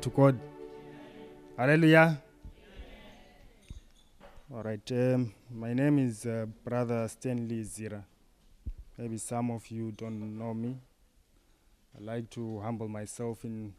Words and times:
to 0.00 0.08
God. 0.08 0.40
Hallelujah. 1.54 2.18
All 4.50 4.62
right. 4.62 4.90
Um, 4.90 5.34
my 5.50 5.74
name 5.74 5.98
is 5.98 6.24
uh, 6.24 6.46
Brother 6.64 7.06
Stanley 7.08 7.62
Zira. 7.62 8.02
Maybe 8.96 9.18
some 9.18 9.50
of 9.50 9.70
you 9.70 9.92
don't 9.92 10.38
know 10.38 10.54
me. 10.54 10.78
I 11.94 12.02
like 12.02 12.30
to 12.30 12.60
humble 12.60 12.88
myself 12.88 13.44
in 13.44 13.74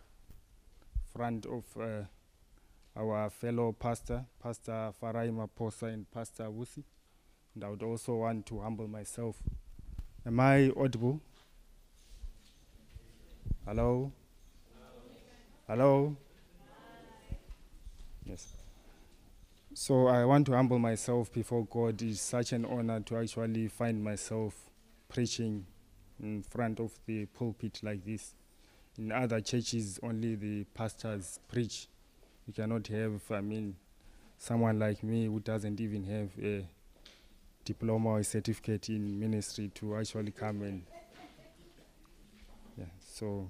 front 1.12 1.48
of 1.48 1.64
uh, 1.82 2.04
our 2.96 3.32
fellow 3.32 3.72
pastor, 3.72 4.24
Pastor 4.40 4.94
Farai 5.02 5.32
Maposa 5.32 5.92
and 5.92 6.06
Pastor 6.12 6.44
Wusi. 6.44 6.84
And 7.56 7.64
I 7.64 7.70
would 7.70 7.82
also 7.82 8.18
want 8.18 8.46
to 8.46 8.60
humble 8.60 8.88
myself. 8.88 9.38
Am 10.28 10.40
I 10.40 10.72
audible? 10.78 11.20
Hello? 13.66 14.12
Hello? 15.66 16.14
Yes. 18.26 18.48
So 19.74 20.08
I 20.08 20.26
want 20.26 20.46
to 20.48 20.52
humble 20.52 20.78
myself 20.78 21.32
before 21.32 21.66
God. 21.66 22.02
It's 22.02 22.20
such 22.20 22.52
an 22.52 22.66
honor 22.66 23.00
to 23.00 23.18
actually 23.18 23.70
find 23.70 24.04
myself 24.04 24.54
preaching 25.08 25.66
in 26.22 26.44
front 26.44 26.82
of 26.82 26.92
the 27.06 27.28
pulpit 27.28 27.80
like 27.82 28.04
this. 28.04 28.36
In 28.98 29.14
other 29.14 29.40
churches, 29.40 30.02
only 30.04 30.36
the 30.36 30.66
pastors 30.74 31.40
preach. 31.48 31.88
You 32.46 32.52
cannot 32.52 32.86
have, 32.88 33.22
I 33.32 33.40
mean, 33.40 33.78
someone 34.38 34.78
like 34.80 35.02
me 35.02 35.28
who 35.28 35.40
doesn't 35.40 35.80
even 35.80 36.04
have 36.04 36.30
a 36.44 36.68
diploma 37.64 38.10
or 38.10 38.20
a 38.20 38.24
certificate 38.26 38.90
in 38.90 39.18
ministry 39.18 39.72
to 39.76 39.96
actually 39.96 40.32
come 40.32 40.62
and. 40.64 40.84
Yeah, 42.78 42.86
so. 43.00 43.48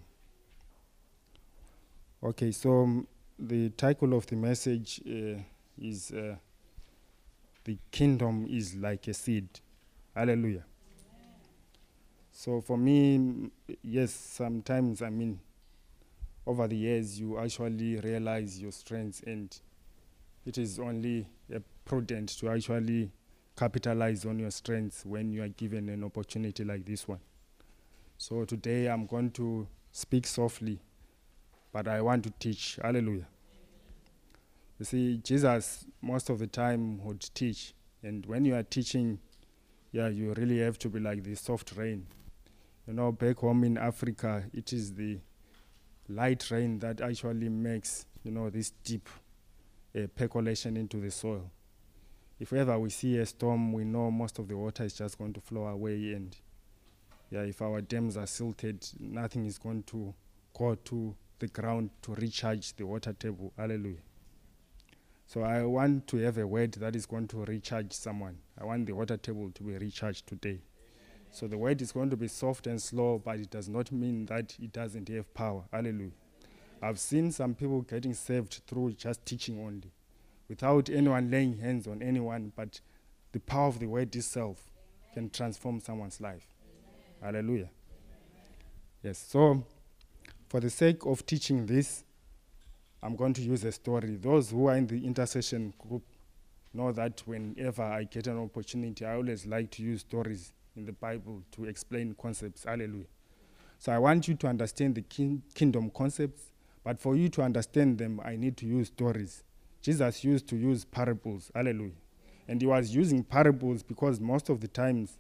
Okay, 2.26 2.54
so 2.54 2.84
um, 2.84 3.06
the 3.38 3.70
title 3.72 4.14
of 4.14 4.26
the 4.28 4.38
message 4.38 5.02
uh, 5.06 5.42
is 5.78 6.10
uh, 6.12 6.38
The 7.66 7.78
Kingdom 7.92 8.48
is 8.50 8.76
Like 8.76 9.10
a 9.10 9.14
Seed. 9.14 9.50
Hallelujah. 10.16 10.64
So 12.32 12.62
for 12.62 12.78
me, 12.78 13.50
yes, 13.82 14.14
sometimes, 14.14 15.02
I 15.02 15.10
mean, 15.10 15.38
over 16.48 16.66
the 16.66 16.78
years, 16.78 17.20
you 17.20 17.38
actually 17.38 17.98
realize 18.00 18.58
your 18.58 18.72
strengths, 18.72 19.20
and 19.28 19.54
it 20.46 20.58
is 20.58 20.80
only 20.80 21.28
uh, 21.54 21.60
prudent 21.84 22.30
to 22.40 22.50
actually 22.50 23.12
capitalize 23.58 24.24
on 24.26 24.40
your 24.40 24.52
strengths 24.52 25.06
when 25.06 25.34
you 25.34 25.44
are 25.44 25.50
given 25.50 25.90
an 25.90 26.06
opportunity 26.06 26.64
like 26.64 26.86
this 26.86 27.06
one. 27.06 27.20
So 28.18 28.46
today, 28.46 28.88
I'm 28.88 29.08
going 29.08 29.32
to 29.32 29.68
speak 29.92 30.26
softly, 30.26 30.80
but 31.74 31.88
I 31.88 32.02
want 32.02 32.24
to 32.24 32.30
teach. 32.40 32.80
Hallelujah. 32.82 33.28
You 34.80 34.86
see, 34.86 35.18
Jesus 35.18 35.86
most 36.02 36.30
of 36.30 36.40
the 36.40 36.48
time 36.48 37.04
would 37.04 37.22
teach, 37.34 37.74
and 38.04 38.26
when 38.26 38.46
you 38.46 38.56
are 38.56 38.64
teaching, 38.64 39.20
yeah, 39.92 40.08
you 40.08 40.34
really 40.38 40.60
have 40.60 40.78
to 40.80 40.90
be 40.90 41.00
like 41.00 41.24
the 41.24 41.36
soft 41.36 41.74
rain. 41.76 42.06
You 42.88 42.94
know, 42.94 43.12
back 43.12 43.38
home 43.40 43.64
in 43.64 43.78
Africa, 43.78 44.44
it 44.54 44.72
is 44.72 44.94
the 44.94 45.20
light 46.08 46.50
rain 46.52 46.80
that 46.80 47.02
actually 47.02 47.50
makes, 47.50 48.06
you 48.24 48.32
know, 48.32 48.50
this 48.50 48.72
deep 48.84 49.10
uh, 49.96 50.08
percolation 50.16 50.78
into 50.78 50.98
the 50.98 51.10
soil. 51.10 51.50
If 52.40 52.52
ever 52.52 52.78
we 52.78 52.90
see 52.90 53.18
a 53.18 53.26
storm, 53.26 53.72
we 53.72 53.86
know 53.86 54.12
most 54.12 54.38
of 54.38 54.48
the 54.48 54.58
water 54.58 54.84
is 54.84 54.94
just 54.94 55.18
going 55.18 55.34
to 55.34 55.40
flow 55.42 55.68
away, 55.68 56.14
and 56.14 56.36
yeah, 57.32 57.42
if 57.42 57.62
our 57.62 57.82
dams 57.82 58.18
are 58.18 58.28
silted, 58.28 58.86
nothing 59.00 59.46
is 59.46 59.58
going 59.58 59.84
to 59.84 60.14
go 60.58 60.76
to 60.76 61.16
the 61.44 61.50
ground 61.50 61.90
to 62.02 62.14
recharge 62.16 62.74
the 62.78 62.86
water 62.86 63.12
table. 63.12 63.52
Hallelujah. 63.58 64.02
So 65.26 65.42
I 65.42 65.62
want 65.64 66.08
to 66.08 66.18
have 66.18 66.38
a 66.38 66.48
word 66.48 66.72
that 66.74 66.96
is 66.96 67.06
going 67.06 67.28
to 67.30 67.44
recharge 67.44 67.92
someone. 67.92 68.38
I 68.58 68.64
want 68.64 68.86
the 68.86 68.94
water 68.94 69.18
table 69.18 69.52
to 69.54 69.64
be 69.64 69.74
recharged 69.74 70.26
today. 70.26 70.62
So 71.32 71.48
the 71.48 71.58
word 71.58 71.82
is 71.82 71.92
going 71.92 72.10
to 72.12 72.16
be 72.16 72.30
soft 72.30 72.66
and 72.68 72.82
slow, 72.82 73.22
but 73.24 73.40
it 73.40 73.50
does 73.50 73.68
not 73.68 73.92
mean 73.92 74.26
that 74.28 74.56
it 74.58 74.72
doesn't 74.72 75.10
have 75.10 75.34
power. 75.34 75.64
Hallelujah. 75.74 76.12
I've 76.82 77.00
seen 77.00 77.30
some 77.34 77.56
people 77.56 77.82
getting 77.82 78.14
saved 78.14 78.62
through 78.66 78.94
just 78.94 79.26
teaching 79.26 79.60
only, 79.60 79.92
without 80.48 80.90
anyone 80.90 81.30
laying 81.30 81.58
hands 81.58 81.88
on 81.88 82.02
anyone, 82.02 82.54
but 82.56 82.80
the 83.34 83.40
power 83.42 83.68
of 83.68 83.80
the 83.80 83.88
word 83.88 84.16
itself 84.16 84.72
can 85.14 85.30
transform 85.30 85.82
someone's 85.82 86.22
life. 86.22 86.48
Hallelujah. 87.22 87.70
Yes. 89.02 89.18
So, 89.18 89.66
for 90.54 90.60
the 90.60 90.70
sake 90.70 91.08
of 91.08 91.26
teaching 91.26 91.66
this, 91.66 92.04
I'm 93.02 93.16
going 93.16 93.34
to 93.34 93.42
use 93.42 93.64
a 93.64 93.72
story. 93.72 94.18
Those 94.22 94.52
who 94.52 94.68
are 94.68 94.76
in 94.76 94.86
the 94.86 95.04
intercession 95.04 95.74
group 95.80 96.04
know 96.76 96.92
that 96.92 97.24
whenever 97.26 97.82
I 97.82 98.04
get 98.04 98.28
an 98.28 98.38
opportunity, 98.38 99.04
I 99.04 99.16
always 99.16 99.48
like 99.48 99.72
to 99.72 99.82
use 99.82 100.02
stories 100.02 100.54
in 100.76 100.86
the 100.86 100.92
Bible 100.92 101.42
to 101.54 101.66
explain 101.66 102.16
concepts. 102.22 102.66
Hallelujah. 102.66 103.08
So 103.80 103.94
I 103.94 103.98
want 103.98 104.28
you 104.28 104.36
to 104.36 104.48
understand 104.48 104.94
the 104.94 105.02
kin- 105.02 105.42
kingdom 105.56 105.90
concepts, 105.90 106.44
but 106.84 107.00
for 107.00 107.16
you 107.16 107.30
to 107.30 107.42
understand 107.42 107.98
them, 107.98 108.22
I 108.24 108.36
need 108.36 108.56
to 108.58 108.68
use 108.68 108.90
stories. 108.90 109.44
Jesus 109.82 110.24
used 110.24 110.48
to 110.50 110.56
use 110.56 110.86
parables. 110.86 111.50
Hallelujah. 111.56 111.98
And 112.48 112.62
he 112.62 112.68
was 112.68 112.94
using 112.94 113.24
parables 113.24 113.82
because 113.82 114.20
most 114.20 114.50
of 114.50 114.60
the 114.60 114.68
times 114.68 115.18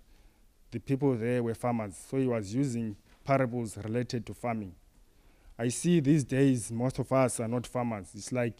the 0.70 0.80
people 0.80 1.16
there 1.16 1.42
were 1.42 1.56
farmers. 1.56 1.96
So 2.08 2.18
he 2.18 2.28
was 2.28 2.54
using 2.54 2.96
parables 3.26 3.78
related 3.78 4.28
to 4.28 4.36
farming. 4.36 4.76
I 5.58 5.68
see 5.68 6.00
these 6.00 6.24
days 6.24 6.72
most 6.72 7.00
of 7.00 7.12
us 7.12 7.40
are 7.40 7.47
not 7.47 7.68
farmers. 7.68 8.09
It's 8.16 8.31
like 8.31 8.58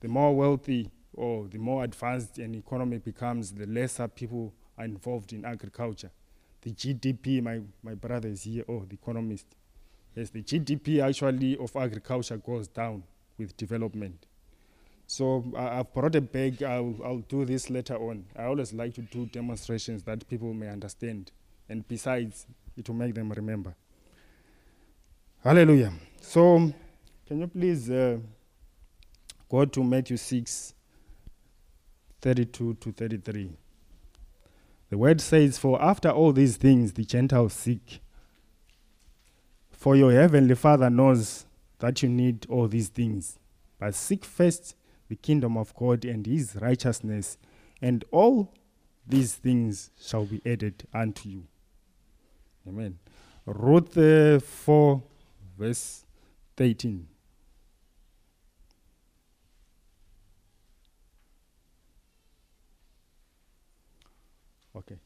the 0.00 0.08
more 0.08 0.34
wealthy 0.34 0.90
or 1.12 1.46
the 1.46 1.58
more 1.58 1.84
advanced 1.84 2.38
an 2.38 2.54
economy 2.54 2.98
becomes, 2.98 3.52
the 3.52 3.66
lesser 3.66 4.08
people 4.08 4.52
are 4.76 4.84
involved 4.84 5.32
in 5.32 5.44
agriculture. 5.44 6.10
The 6.62 6.72
GDP, 6.72 7.42
my, 7.42 7.60
my 7.82 7.94
brother 7.94 8.28
is 8.28 8.42
here, 8.42 8.64
oh, 8.68 8.84
the 8.88 8.94
economist. 8.94 9.46
Yes, 10.14 10.30
the 10.30 10.42
GDP 10.42 11.02
actually 11.02 11.56
of 11.58 11.74
agriculture 11.76 12.36
goes 12.38 12.68
down 12.68 13.04
with 13.38 13.56
development. 13.56 14.26
So 15.06 15.44
I, 15.56 15.80
I've 15.80 15.92
brought 15.92 16.16
a 16.16 16.20
bag, 16.20 16.62
I'll, 16.62 16.96
I'll 17.04 17.18
do 17.18 17.44
this 17.44 17.70
later 17.70 17.96
on. 17.96 18.24
I 18.36 18.44
always 18.44 18.72
like 18.72 18.94
to 18.94 19.02
do 19.02 19.26
demonstrations 19.26 20.02
that 20.04 20.26
people 20.28 20.52
may 20.54 20.68
understand. 20.68 21.30
And 21.68 21.86
besides, 21.86 22.46
it 22.76 22.88
will 22.88 22.96
make 22.96 23.14
them 23.14 23.30
remember. 23.30 23.74
Hallelujah. 25.44 25.92
So, 26.22 26.72
can 27.26 27.40
you 27.40 27.46
please 27.46 27.90
uh, 27.90 28.16
go 29.46 29.66
to 29.66 29.84
Matthew 29.84 30.16
6 30.16 30.72
32 32.22 32.74
to 32.80 32.92
33? 32.92 33.50
The 34.88 34.96
word 34.96 35.20
says, 35.20 35.58
For 35.58 35.82
after 35.82 36.08
all 36.08 36.32
these 36.32 36.56
things 36.56 36.94
the 36.94 37.04
Gentiles 37.04 37.52
seek. 37.52 38.00
For 39.70 39.94
your 39.94 40.12
heavenly 40.12 40.54
Father 40.54 40.88
knows 40.88 41.44
that 41.78 42.02
you 42.02 42.08
need 42.08 42.46
all 42.48 42.66
these 42.66 42.88
things. 42.88 43.38
But 43.78 43.94
seek 43.94 44.24
first 44.24 44.74
the 45.10 45.16
kingdom 45.16 45.58
of 45.58 45.74
God 45.74 46.06
and 46.06 46.24
his 46.24 46.56
righteousness, 46.56 47.36
and 47.82 48.02
all 48.10 48.54
these 49.06 49.34
things 49.34 49.90
shall 50.00 50.24
be 50.24 50.40
added 50.46 50.86
unto 50.94 51.28
you. 51.28 51.44
Amen. 52.66 52.98
Ruth 53.44 53.98
uh, 53.98 54.40
4, 54.40 55.02
verse 55.58 56.04
13. 56.56 57.06
Okay. 64.76 64.96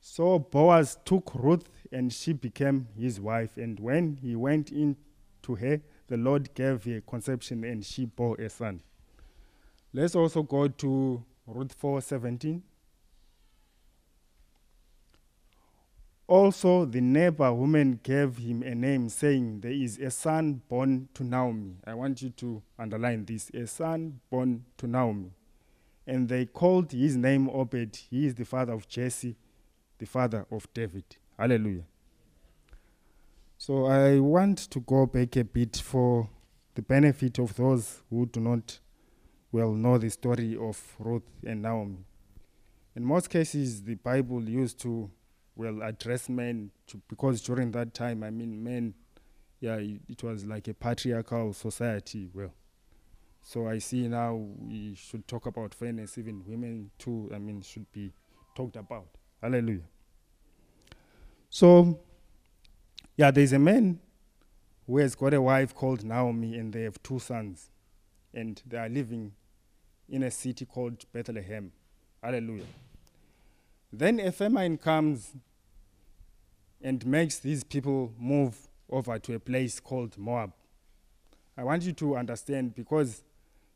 So 0.00 0.38
Boaz 0.38 0.98
took 1.04 1.34
Ruth 1.34 1.68
and 1.92 2.12
she 2.12 2.32
became 2.32 2.88
his 2.98 3.20
wife. 3.20 3.56
And 3.56 3.78
when 3.78 4.16
he 4.22 4.34
went 4.34 4.70
in 4.70 4.96
to 5.42 5.56
her, 5.56 5.80
the 6.08 6.16
Lord 6.16 6.54
gave 6.54 6.84
her 6.84 7.00
conception 7.00 7.64
and 7.64 7.84
she 7.84 8.06
bore 8.06 8.36
a 8.36 8.48
son. 8.48 8.80
Let's 9.92 10.14
also 10.14 10.42
go 10.42 10.68
to 10.68 11.24
Ruth 11.46 11.78
4:17. 11.80 12.62
Also, 16.28 16.84
the 16.84 17.00
neighbor 17.00 17.52
woman 17.52 18.00
gave 18.02 18.36
him 18.36 18.62
a 18.64 18.74
name, 18.74 19.08
saying, 19.08 19.60
There 19.60 19.70
is 19.70 19.98
a 19.98 20.10
son 20.10 20.60
born 20.68 21.08
to 21.14 21.22
Naomi. 21.22 21.76
I 21.86 21.94
want 21.94 22.20
you 22.20 22.30
to 22.30 22.62
underline 22.76 23.24
this 23.24 23.48
a 23.50 23.64
son 23.66 24.18
born 24.28 24.64
to 24.78 24.88
Naomi. 24.88 25.30
And 26.04 26.28
they 26.28 26.46
called 26.46 26.90
his 26.90 27.16
name 27.16 27.48
Obed. 27.48 27.96
He 28.10 28.26
is 28.26 28.34
the 28.34 28.44
father 28.44 28.72
of 28.72 28.88
Jesse, 28.88 29.36
the 29.98 30.06
father 30.06 30.46
of 30.50 30.66
David. 30.74 31.04
Hallelujah. 31.38 31.84
So 33.56 33.86
I 33.86 34.18
want 34.18 34.58
to 34.70 34.80
go 34.80 35.06
back 35.06 35.36
a 35.36 35.44
bit 35.44 35.76
for 35.76 36.28
the 36.74 36.82
benefit 36.82 37.38
of 37.38 37.54
those 37.54 38.02
who 38.10 38.26
do 38.26 38.40
not 38.40 38.80
well 39.52 39.72
know 39.72 39.96
the 39.96 40.10
story 40.10 40.56
of 40.56 40.80
Ruth 40.98 41.22
and 41.44 41.62
Naomi. 41.62 42.04
In 42.96 43.04
most 43.04 43.30
cases, 43.30 43.82
the 43.82 43.94
Bible 43.94 44.42
used 44.42 44.80
to 44.80 45.10
well 45.56 45.82
address 45.82 46.28
men 46.28 46.70
to, 46.86 47.00
because 47.08 47.40
during 47.40 47.72
that 47.72 47.94
time, 47.94 48.22
I 48.22 48.30
mean, 48.30 48.62
men 48.62 48.94
yeah, 49.60 49.76
it, 49.76 50.00
it 50.08 50.22
was 50.22 50.44
like 50.44 50.68
a 50.68 50.74
patriarchal 50.74 51.52
society. 51.52 52.28
Well, 52.32 52.52
so 53.42 53.68
I 53.68 53.78
see 53.78 54.08
now 54.08 54.34
we 54.34 54.94
should 54.94 55.26
talk 55.26 55.46
about 55.46 55.74
fairness. 55.74 56.18
Even 56.18 56.42
women 56.46 56.90
too. 56.98 57.30
I 57.34 57.38
mean, 57.38 57.62
should 57.62 57.90
be 57.92 58.12
talked 58.54 58.76
about. 58.76 59.06
Hallelujah. 59.40 59.88
So, 61.48 62.00
yeah, 63.16 63.30
there's 63.30 63.52
a 63.52 63.58
man 63.58 64.00
who 64.86 64.98
has 64.98 65.14
got 65.14 65.32
a 65.32 65.40
wife 65.40 65.74
called 65.74 66.04
Naomi, 66.04 66.56
and 66.56 66.72
they 66.72 66.82
have 66.82 67.02
two 67.02 67.18
sons, 67.18 67.70
and 68.34 68.62
they 68.66 68.76
are 68.76 68.88
living 68.88 69.32
in 70.08 70.22
a 70.22 70.30
city 70.30 70.64
called 70.64 71.04
Bethlehem. 71.12 71.72
Hallelujah. 72.22 72.64
Then 73.98 74.20
a 74.20 74.30
famine 74.30 74.76
comes 74.76 75.32
and 76.82 77.04
makes 77.06 77.38
these 77.38 77.64
people 77.64 78.12
move 78.18 78.68
over 78.90 79.18
to 79.18 79.34
a 79.34 79.38
place 79.38 79.80
called 79.80 80.18
Moab. 80.18 80.52
I 81.56 81.64
want 81.64 81.82
you 81.84 81.92
to 81.94 82.16
understand 82.16 82.74
because 82.74 83.22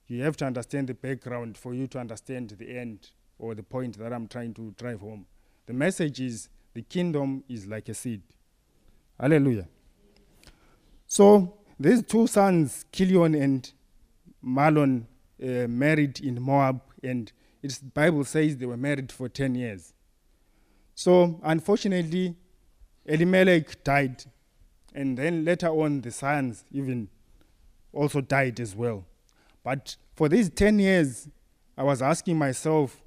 you 0.08 0.22
have 0.22 0.37
to 0.38 0.44
understand 0.44 0.88
the 0.88 0.94
background 0.94 1.56
for 1.56 1.72
you 1.72 1.87
to 1.88 1.99
understand 1.99 2.50
the 2.50 2.76
end 2.78 3.12
or 3.38 3.55
the 3.55 3.62
point 3.62 3.99
that 3.99 4.12
I'm 4.12 4.28
trying 4.28 4.52
to 4.55 4.72
drive 4.72 5.00
home. 5.00 5.25
The 5.64 5.72
message 5.72 6.20
is 6.20 6.50
the 6.75 6.82
kingdom 6.82 7.43
is 7.49 7.67
like 7.67 7.88
a 7.88 7.94
seed. 7.94 8.20
Hallelujah. 9.19 9.69
So 11.06 11.55
these 11.78 12.02
two 12.02 12.26
sons, 12.26 12.84
Chilion 12.93 13.34
and 13.34 13.72
Mahlon, 14.44 15.06
uh, 15.43 15.67
married 15.67 16.20
in 16.20 16.43
Moab, 16.43 16.82
and 17.02 17.32
its 17.62 17.78
Bible 17.78 18.25
says 18.25 18.58
they 18.58 18.67
were 18.67 18.76
married 18.76 19.11
for 19.11 19.26
10 19.31 19.55
years. 19.55 19.94
So 21.00 21.41
unfortunately, 21.43 22.37
Elimelech 23.06 23.82
died, 23.82 24.23
and 24.94 25.17
then 25.17 25.47
later 25.47 25.69
on 25.69 26.02
the 26.02 26.11
sons 26.11 26.62
even 26.70 27.08
also 27.91 28.20
died 28.20 28.61
as 28.61 28.76
well. 28.76 29.06
But 29.64 29.97
for 30.14 30.29
these 30.29 30.50
10 30.50 30.79
years, 30.79 31.26
I 31.75 31.85
was 31.85 32.02
asking 32.02 32.37
myself, 32.37 33.00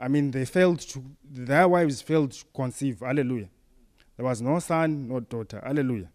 I 0.00 0.08
mean, 0.08 0.30
they 0.30 0.46
failed 0.46 0.80
to, 0.80 1.04
their 1.22 1.68
wives 1.68 2.00
failed 2.00 2.32
to 2.32 2.44
conceive. 2.54 3.00
Hallelujah. 3.00 3.50
There 4.16 4.24
was 4.24 4.40
no 4.40 4.58
son, 4.58 5.06
no 5.06 5.20
daughter. 5.20 5.60
Hallelujah. 5.62 6.08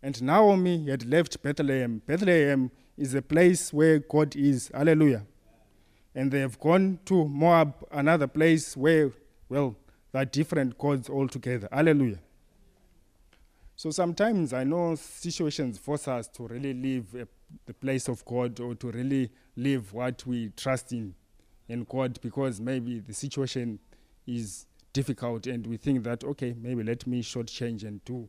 And 0.00 0.22
Naomi 0.22 0.88
had 0.88 1.04
left 1.04 1.42
Bethlehem. 1.42 2.00
Bethlehem 2.06 2.70
is 2.96 3.12
a 3.12 3.22
place 3.22 3.72
where 3.72 3.98
God 3.98 4.36
is. 4.36 4.70
Hallelujah. 4.72 5.26
And 6.14 6.30
they 6.30 6.38
have 6.38 6.60
gone 6.60 7.00
to 7.06 7.26
Moab, 7.26 7.74
another 7.90 8.28
place 8.28 8.76
where, 8.76 9.10
well, 9.48 9.76
there 10.12 10.22
are 10.22 10.26
different 10.26 10.78
gods 10.78 11.08
altogether. 11.08 11.68
Hallelujah. 11.70 12.18
So 13.76 13.90
sometimes 13.90 14.52
I 14.52 14.64
know 14.64 14.96
situations 14.96 15.78
force 15.78 16.08
us 16.08 16.26
to 16.28 16.48
really 16.48 16.74
leave 16.74 17.14
a, 17.14 17.28
the 17.66 17.74
place 17.74 18.08
of 18.08 18.24
God 18.24 18.58
or 18.58 18.74
to 18.74 18.90
really 18.90 19.30
leave 19.56 19.92
what 19.92 20.26
we 20.26 20.50
trust 20.56 20.92
in 20.92 21.14
in 21.68 21.84
God 21.84 22.18
because 22.22 22.60
maybe 22.60 22.98
the 22.98 23.12
situation 23.12 23.78
is 24.26 24.66
difficult 24.92 25.46
and 25.46 25.66
we 25.66 25.76
think 25.76 26.02
that 26.02 26.24
okay 26.24 26.54
maybe 26.58 26.82
let 26.82 27.06
me 27.06 27.22
shortchange 27.22 27.84
and 27.84 28.02
do 28.04 28.26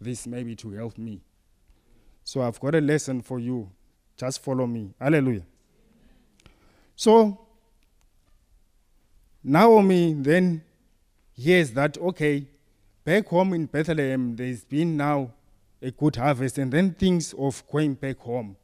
this 0.00 0.26
maybe 0.26 0.54
to 0.56 0.70
help 0.70 0.96
me. 0.96 1.20
So 2.24 2.40
I've 2.40 2.60
got 2.60 2.74
a 2.74 2.80
lesson 2.80 3.20
for 3.20 3.38
you. 3.38 3.70
Just 4.16 4.42
follow 4.42 4.66
me. 4.66 4.94
Hallelujah. 5.00 5.44
So 6.94 7.47
Naomi 9.48 10.12
then 10.12 10.62
hears 11.32 11.70
that, 11.72 11.96
okay, 11.98 12.46
back 13.04 13.26
home 13.28 13.54
in 13.54 13.66
Bethlehem, 13.66 14.36
there's 14.36 14.64
been 14.64 14.96
now 14.96 15.32
a 15.80 15.90
good 15.90 16.16
harvest, 16.16 16.58
and 16.58 16.70
then 16.70 16.92
thinks 16.92 17.32
of 17.32 17.62
going 17.70 17.94
back 17.94 18.18
home. 18.18 18.56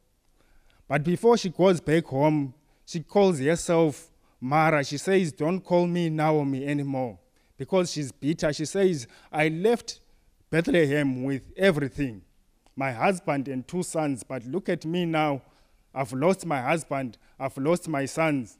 But 0.87 1.03
before 1.03 1.37
she 1.37 1.49
goes 1.49 1.81
back 1.81 2.05
home, 2.05 2.53
she 2.85 2.99
calls 2.99 3.39
herself 3.39 4.11
Mara. 4.39 4.83
She 4.83 4.97
says, 4.97 5.31
Don't 5.31 5.59
call 5.61 5.87
me 5.87 6.09
Naomi 6.09 6.65
anymore 6.67 7.17
because 7.57 7.91
she's 7.91 8.11
bitter. 8.11 8.53
She 8.53 8.65
says, 8.65 9.07
I 9.31 9.47
left 9.47 10.01
Bethlehem 10.51 11.23
with 11.23 11.51
everything 11.57 12.21
my 12.75 12.91
husband 12.91 13.47
and 13.47 13.67
two 13.67 13.83
sons, 13.83 14.23
but 14.23 14.45
look 14.45 14.69
at 14.69 14.85
me 14.85 15.05
now. 15.05 15.41
I've 15.93 16.11
lost 16.11 16.45
my 16.45 16.61
husband, 16.61 17.17
I've 17.39 17.57
lost 17.57 17.87
my 17.87 18.05
sons. 18.05 18.57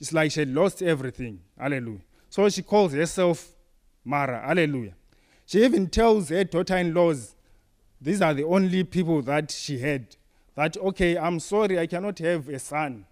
It's 0.00 0.12
like 0.12 0.32
she 0.32 0.44
lost 0.44 0.82
everything. 0.82 1.40
Hallelujah. 1.58 2.00
So 2.28 2.48
she 2.48 2.62
calls 2.62 2.92
herself 2.92 3.48
Mara. 4.04 4.46
Hallelujah. 4.46 4.94
She 5.46 5.64
even 5.64 5.88
tells 5.88 6.28
her 6.28 6.44
daughter 6.44 6.76
in 6.76 6.92
laws, 6.92 7.34
these 8.00 8.20
are 8.20 8.34
the 8.34 8.44
only 8.44 8.84
people 8.84 9.22
that 9.22 9.50
she 9.50 9.78
had, 9.78 10.16
that, 10.54 10.76
okay, 10.76 11.16
I'm 11.16 11.40
sorry, 11.40 11.78
I 11.78 11.86
cannot 11.86 12.18
have 12.18 12.48
a 12.48 12.58
son. 12.58 13.06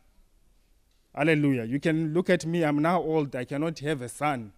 Hallelujah. 1.14 1.64
You 1.64 1.78
can 1.78 2.12
look 2.12 2.28
at 2.28 2.44
me, 2.44 2.64
I'm 2.64 2.82
now 2.82 3.00
old, 3.00 3.34
I 3.36 3.44
cannot 3.44 3.78
have 3.78 4.02
a 4.02 4.08
son. 4.08 4.52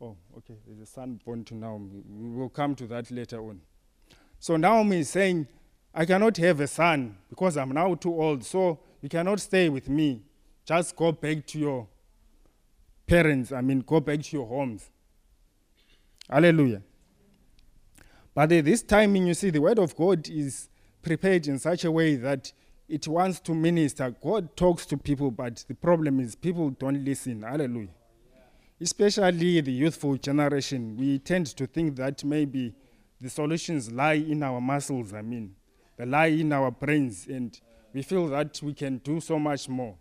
Oh, 0.00 0.16
okay, 0.36 0.54
there's 0.66 0.80
a 0.80 0.86
son 0.86 1.20
born 1.24 1.44
to 1.44 1.54
Naomi. 1.54 2.02
We 2.08 2.36
will 2.36 2.48
come 2.48 2.74
to 2.76 2.86
that 2.88 3.10
later 3.10 3.40
on. 3.40 3.60
So 4.40 4.56
Naomi 4.56 5.00
is 5.00 5.10
saying, 5.10 5.46
I 5.94 6.04
cannot 6.04 6.36
have 6.36 6.60
a 6.60 6.66
son 6.66 7.16
because 7.28 7.56
I'm 7.56 7.70
now 7.70 7.94
too 7.94 8.14
old, 8.20 8.44
so 8.44 8.78
you 9.00 9.08
cannot 9.08 9.40
stay 9.40 9.68
with 9.68 9.88
me. 9.88 10.22
Just 10.64 10.94
go 10.94 11.12
back 11.12 11.46
to 11.46 11.58
your 11.58 11.88
parents, 13.06 13.52
I 13.52 13.60
mean, 13.62 13.80
go 13.80 14.00
back 14.00 14.22
to 14.22 14.36
your 14.36 14.46
homes. 14.46 14.90
Hallelujah. 16.28 16.82
But 18.34 18.52
at 18.52 18.64
this 18.64 18.82
timing, 18.82 19.26
you 19.26 19.34
see, 19.34 19.50
the 19.50 19.60
word 19.60 19.78
of 19.78 19.96
God 19.96 20.28
is 20.28 20.68
prepared 21.02 21.46
in 21.48 21.58
such 21.58 21.84
a 21.84 21.90
way 21.90 22.16
that 22.16 22.52
it 22.88 23.08
wants 23.08 23.40
to 23.40 23.54
minister. 23.54 24.14
God 24.22 24.56
talks 24.56 24.86
to 24.86 24.96
people, 24.96 25.30
but 25.30 25.64
the 25.66 25.74
problem 25.74 26.20
is 26.20 26.36
people 26.36 26.70
don't 26.70 27.04
listen. 27.04 27.42
Hallelujah. 27.42 27.88
Especially 28.80 29.60
the 29.60 29.72
youthful 29.72 30.16
generation, 30.16 30.96
we 30.96 31.18
tend 31.18 31.46
to 31.46 31.66
think 31.66 31.96
that 31.96 32.22
maybe 32.24 32.74
the 33.20 33.28
solutions 33.28 33.90
lie 33.90 34.12
in 34.14 34.42
our 34.42 34.60
muscles, 34.60 35.12
I 35.12 35.22
mean, 35.22 35.56
they 35.98 36.06
lie 36.06 36.26
in 36.26 36.52
our 36.52 36.70
brains, 36.70 37.26
and 37.26 37.60
we 37.92 38.02
feel 38.02 38.28
that 38.28 38.62
we 38.62 38.72
can 38.72 38.98
do 38.98 39.20
so 39.20 39.38
much 39.38 39.68
more 39.68 39.96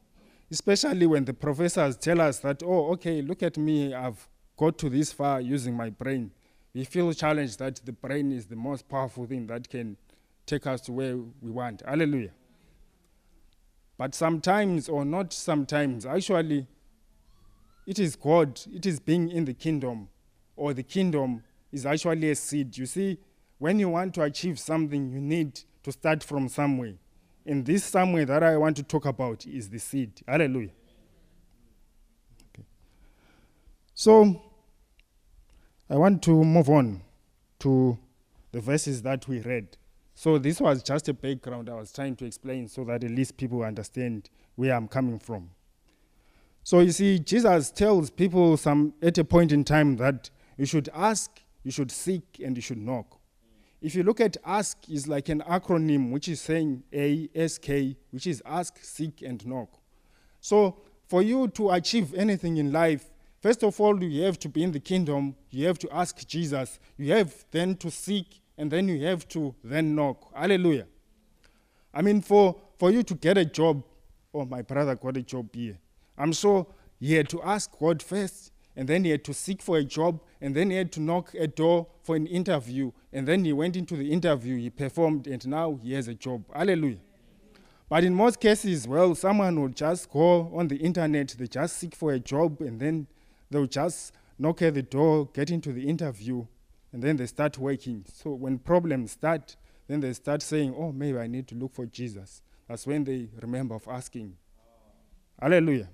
especially 0.49 1.05
when 1.05 1.25
the 1.25 1.33
professors 1.33 1.97
tell 1.97 2.21
us 2.21 2.39
that, 2.39 2.63
oh, 2.63 2.91
okay, 2.91 3.21
look 3.21 3.43
at 3.43 3.57
me, 3.57 3.93
I've 3.93 4.27
got 4.55 4.77
to 4.79 4.89
this 4.89 5.11
far 5.11 5.41
using 5.41 5.75
my 5.75 5.89
brain. 5.89 6.31
We 6.73 6.83
feel 6.85 7.11
challenged 7.13 7.59
that 7.59 7.81
the 7.83 7.91
brain 7.91 8.31
is 8.31 8.45
the 8.45 8.55
most 8.55 8.87
powerful 8.87 9.25
thing 9.25 9.47
that 9.47 9.67
can 9.69 9.97
take 10.45 10.67
us 10.67 10.81
to 10.81 10.93
where 10.93 11.17
we 11.17 11.51
want. 11.51 11.81
Hallelujah. 11.85 12.31
But 13.97 14.13
sometimes, 14.13 14.87
or 14.87 15.03
not 15.03 15.33
sometimes, 15.33 16.05
actually, 16.05 16.67
it 17.85 17.99
is 17.99 18.15
God, 18.15 18.59
it 18.71 18.85
is 18.85 18.99
being 18.99 19.29
in 19.29 19.45
the 19.45 19.53
kingdom, 19.53 20.07
or 20.55 20.73
the 20.73 20.83
kingdom 20.83 21.43
is 21.71 21.85
actually 21.85 22.29
a 22.29 22.35
seed. 22.35 22.77
You 22.77 22.85
see, 22.85 23.17
when 23.57 23.79
you 23.79 23.89
want 23.89 24.13
to 24.15 24.21
achieve 24.21 24.59
something, 24.59 25.09
you 25.09 25.19
need 25.19 25.59
to 25.83 25.91
start 25.91 26.23
from 26.23 26.49
somewhere. 26.49 26.93
And 27.45 27.65
this 27.65 27.83
somewhere 27.83 28.25
that 28.25 28.43
I 28.43 28.57
want 28.57 28.75
to 28.77 28.83
talk 28.83 29.05
about 29.05 29.45
is 29.45 29.69
the 29.69 29.79
seed. 29.79 30.21
Hallelujah. 30.27 30.71
Okay. 32.53 32.65
So, 33.93 34.41
I 35.89 35.95
want 35.95 36.21
to 36.23 36.43
move 36.43 36.69
on 36.69 37.01
to 37.59 37.97
the 38.51 38.59
verses 38.59 39.01
that 39.03 39.27
we 39.27 39.39
read. 39.39 39.77
So, 40.13 40.37
this 40.37 40.59
was 40.59 40.83
just 40.83 41.07
a 41.07 41.13
background 41.13 41.69
I 41.69 41.75
was 41.75 41.93
trying 41.93 42.17
to 42.17 42.25
explain 42.25 42.67
so 42.67 42.83
that 42.83 43.03
at 43.03 43.11
least 43.11 43.37
people 43.37 43.63
understand 43.63 44.29
where 44.55 44.73
I'm 44.75 44.87
coming 44.89 45.19
from. 45.19 45.51
So, 46.63 46.79
you 46.81 46.91
see, 46.91 47.17
Jesus 47.19 47.71
tells 47.71 48.09
people 48.09 48.57
some, 48.57 48.93
at 49.01 49.17
a 49.17 49.23
point 49.23 49.53
in 49.53 49.63
time 49.63 49.95
that 49.97 50.29
you 50.57 50.65
should 50.65 50.89
ask, 50.93 51.41
you 51.63 51.71
should 51.71 51.91
seek, 51.91 52.41
and 52.43 52.57
you 52.57 52.61
should 52.61 52.79
knock. 52.79 53.16
If 53.81 53.93
you 53.93 54.03
look 54.03 54.19
at 54.19 54.37
ask 54.43 54.77
is 54.89 55.07
like 55.07 55.29
an 55.29 55.41
acronym 55.47 56.11
which 56.11 56.27
is 56.27 56.41
saying 56.41 56.83
ASK, 56.91 57.67
which 58.11 58.25
is 58.25 58.41
ask, 58.45 58.77
seek, 58.81 59.21
and 59.21 59.45
knock. 59.45 59.69
So 60.39 60.79
for 61.07 61.21
you 61.21 61.47
to 61.49 61.71
achieve 61.71 62.13
anything 62.15 62.57
in 62.57 62.71
life, 62.71 63.05
first 63.39 63.63
of 63.63 63.79
all, 63.79 64.03
you 64.03 64.23
have 64.23 64.39
to 64.39 64.49
be 64.49 64.63
in 64.63 64.71
the 64.71 64.79
kingdom, 64.79 65.35
you 65.51 65.67
have 65.67 65.77
to 65.79 65.95
ask 65.95 66.25
Jesus, 66.27 66.79
you 66.97 67.13
have 67.13 67.45
then 67.51 67.75
to 67.77 67.91
seek, 67.91 68.41
and 68.57 68.71
then 68.71 68.87
you 68.87 69.05
have 69.05 69.27
to 69.29 69.53
then 69.63 69.93
knock. 69.93 70.33
Hallelujah. 70.35 70.87
I 71.93 72.01
mean, 72.01 72.21
for, 72.21 72.55
for 72.77 72.91
you 72.91 73.03
to 73.03 73.13
get 73.13 73.37
a 73.37 73.45
job, 73.45 73.83
oh, 74.33 74.45
my 74.45 74.63
brother 74.63 74.95
got 74.95 75.17
a 75.17 75.21
job 75.21 75.53
here. 75.53 75.77
I'm 76.17 76.33
sure 76.33 76.65
he 76.99 77.13
had 77.13 77.29
to 77.29 77.41
ask 77.43 77.71
God 77.79 78.01
first, 78.01 78.51
and 78.77 78.87
then 78.87 79.03
he 79.03 79.09
had 79.09 79.25
to 79.25 79.33
seek 79.33 79.61
for 79.61 79.77
a 79.77 79.83
job, 79.83 80.21
and 80.39 80.55
then 80.55 80.69
he 80.69 80.77
had 80.77 80.91
to 80.93 81.01
knock 81.01 81.33
a 81.33 81.47
door 81.47 81.87
for 82.03 82.15
an 82.15 82.27
interview, 82.27 82.91
and 83.11 83.27
then 83.27 83.43
he 83.43 83.51
went 83.51 83.75
into 83.75 83.97
the 83.97 84.11
interview, 84.11 84.55
he 84.55 84.69
performed, 84.69 85.25
and 85.25 85.45
now 85.47 85.79
he 85.81 85.93
has 85.93 86.07
a 86.07 86.13
job. 86.13 86.45
Hallelujah. 86.53 86.99
But 87.89 88.03
in 88.03 88.13
most 88.13 88.39
cases, 88.39 88.87
well, 88.87 89.15
someone 89.15 89.59
will 89.59 89.69
just 89.69 90.11
go 90.11 90.51
on 90.55 90.67
the 90.67 90.75
internet, 90.75 91.35
they 91.37 91.47
just 91.47 91.77
seek 91.77 91.95
for 91.95 92.13
a 92.13 92.19
job, 92.19 92.61
and 92.61 92.79
then 92.79 93.07
they'll 93.49 93.65
just 93.65 94.13
knock 94.37 94.61
at 94.61 94.75
the 94.75 94.83
door, 94.83 95.27
get 95.33 95.49
into 95.49 95.73
the 95.73 95.89
interview, 95.89 96.45
and 96.93 97.01
then 97.01 97.17
they 97.17 97.25
start 97.25 97.57
working. 97.57 98.05
So 98.13 98.29
when 98.29 98.59
problems 98.59 99.13
start, 99.13 99.55
then 99.87 100.01
they 100.01 100.13
start 100.13 100.43
saying, 100.43 100.75
"Oh, 100.77 100.91
maybe 100.91 101.17
I 101.17 101.25
need 101.25 101.47
to 101.47 101.55
look 101.55 101.73
for 101.73 101.87
Jesus." 101.87 102.43
That's 102.67 102.85
when 102.85 103.05
they 103.05 103.29
remember 103.41 103.73
of 103.73 103.87
asking. 103.87 104.35
Hallelujah. 105.39 105.89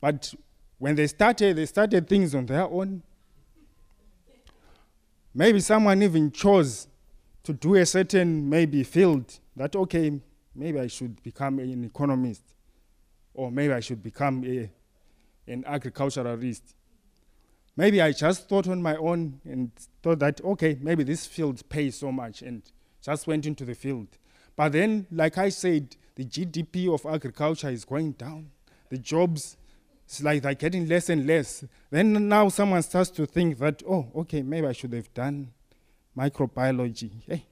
But 0.00 0.34
when 0.80 0.94
they 0.94 1.06
started, 1.06 1.56
they 1.56 1.66
started 1.66 2.08
things 2.08 2.34
on 2.34 2.46
their 2.46 2.64
own. 2.64 3.02
Maybe 5.34 5.60
someone 5.60 6.02
even 6.02 6.32
chose 6.32 6.88
to 7.44 7.52
do 7.52 7.74
a 7.74 7.84
certain 7.84 8.48
maybe 8.48 8.82
field 8.82 9.38
that 9.56 9.76
okay, 9.76 10.18
maybe 10.54 10.80
I 10.80 10.86
should 10.86 11.22
become 11.22 11.58
an 11.58 11.84
economist, 11.84 12.42
or 13.34 13.52
maybe 13.52 13.74
I 13.74 13.80
should 13.80 14.02
become 14.02 14.42
a, 14.44 14.70
an 15.46 15.64
agriculturalist. 15.66 16.74
Maybe 17.76 18.00
I 18.00 18.12
just 18.12 18.48
thought 18.48 18.66
on 18.66 18.80
my 18.80 18.96
own 18.96 19.38
and 19.44 19.70
thought 20.02 20.18
that 20.20 20.40
okay, 20.42 20.78
maybe 20.80 21.04
this 21.04 21.26
field 21.26 21.62
pays 21.68 21.96
so 21.96 22.10
much, 22.10 22.40
and 22.40 22.62
just 23.02 23.26
went 23.26 23.44
into 23.44 23.66
the 23.66 23.74
field. 23.74 24.08
But 24.56 24.72
then, 24.72 25.06
like 25.12 25.36
I 25.36 25.50
said, 25.50 25.94
the 26.14 26.24
GDP 26.24 26.92
of 26.92 27.04
agriculture 27.04 27.68
is 27.68 27.84
going 27.84 28.12
down. 28.12 28.50
The 28.88 28.96
jobs, 28.96 29.58
it's 30.10 30.24
like 30.24 30.42
they're 30.42 30.54
getting 30.54 30.88
less 30.88 31.08
and 31.08 31.24
less. 31.24 31.64
Then 31.88 32.28
now 32.28 32.48
someone 32.48 32.82
starts 32.82 33.10
to 33.10 33.26
think 33.26 33.58
that, 33.58 33.80
oh, 33.88 34.10
okay, 34.16 34.42
maybe 34.42 34.66
I 34.66 34.72
should 34.72 34.92
have 34.92 35.14
done 35.14 35.52
microbiology. 36.18 37.12
Hey. 37.28 37.46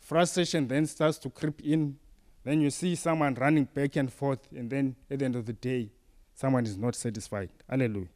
Frustration 0.00 0.66
then 0.66 0.86
starts 0.86 1.18
to 1.18 1.28
creep 1.28 1.60
in. 1.60 1.98
Then 2.42 2.62
you 2.62 2.70
see 2.70 2.94
someone 2.94 3.34
running 3.34 3.64
back 3.64 3.96
and 3.96 4.10
forth, 4.10 4.48
and 4.50 4.70
then 4.70 4.96
at 5.10 5.18
the 5.18 5.26
end 5.26 5.36
of 5.36 5.44
the 5.44 5.52
day, 5.52 5.90
someone 6.34 6.64
is 6.64 6.78
not 6.78 6.94
satisfied. 6.94 7.50
Hallelujah. 7.68 8.08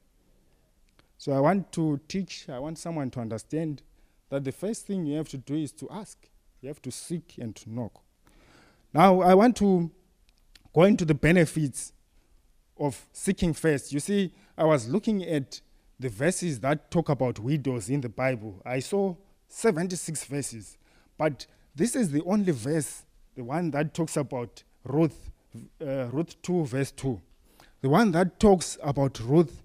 So 1.19 1.33
I 1.33 1.41
want 1.41 1.73
to 1.73 2.00
teach, 2.09 2.49
I 2.49 2.59
want 2.59 2.79
someone 2.79 3.11
to 3.11 3.21
understand 3.21 3.83
that 4.31 4.45
the 4.45 4.53
first 4.53 4.87
thing 4.87 5.05
you 5.05 5.19
have 5.19 5.29
to 5.29 5.37
do 5.37 5.57
is 5.57 5.73
to 5.73 5.91
ask. 5.91 6.17
You 6.62 6.69
have 6.69 6.81
to 6.81 6.91
seek 6.91 7.35
and 7.39 7.55
to 7.57 7.71
knock. 7.71 8.00
Now, 8.95 9.21
I 9.21 9.35
want 9.35 9.57
to 9.59 9.91
go 10.73 10.85
into 10.85 11.05
the 11.05 11.15
benefits 11.15 11.93
of 12.81 13.07
seeking 13.13 13.53
first. 13.53 13.93
You 13.93 14.01
see, 14.01 14.33
I 14.57 14.65
was 14.65 14.89
looking 14.89 15.23
at 15.23 15.61
the 16.01 16.09
verses 16.09 16.59
that 16.61 16.91
talk 16.91 17.11
about 17.11 17.39
widows 17.39 17.91
in 17.91 18.01
the 18.01 18.09
Bible. 18.09 18.61
I 18.65 18.81
saw 18.81 19.15
76 19.49 20.25
verses, 20.25 20.79
but 21.19 21.47
this 21.75 21.95
is 21.95 22.11
the 22.11 22.23
only 22.25 22.53
verse, 22.53 23.03
the 23.37 23.45
one 23.45 23.71
that 23.73 23.93
talks 23.93 24.17
about 24.17 24.63
Ruth, 24.85 25.31
uh, 25.81 26.07
Ruth 26.07 26.41
2, 26.43 26.65
verse 26.65 26.91
2. 26.93 27.21
The 27.83 27.89
one 27.89 28.13
that 28.13 28.41
talks 28.41 28.79
about 28.83 29.21
Ruth 29.21 29.63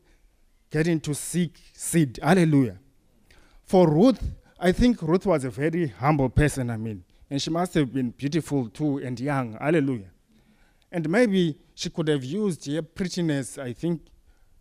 getting 0.69 0.99
to 1.01 1.15
seek 1.15 1.57
seed. 1.73 2.19
Hallelujah. 2.21 2.77
For 3.63 3.89
Ruth, 3.89 4.21
I 4.59 4.71
think 4.71 5.01
Ruth 5.01 5.25
was 5.25 5.45
a 5.45 5.49
very 5.49 5.87
humble 5.87 6.29
person, 6.29 6.69
I 6.69 6.77
mean, 6.77 7.03
and 7.29 7.41
she 7.41 7.49
must 7.49 7.73
have 7.75 7.93
been 7.93 8.11
beautiful 8.11 8.69
too 8.69 8.97
and 8.97 9.19
young. 9.19 9.57
Hallelujah. 9.59 10.11
And 10.91 11.09
maybe 11.09 11.57
she 11.73 11.89
could 11.89 12.07
have 12.07 12.23
used 12.23 12.65
her 12.67 12.81
prettiness, 12.81 13.57
I 13.57 13.73
think, 13.73 14.01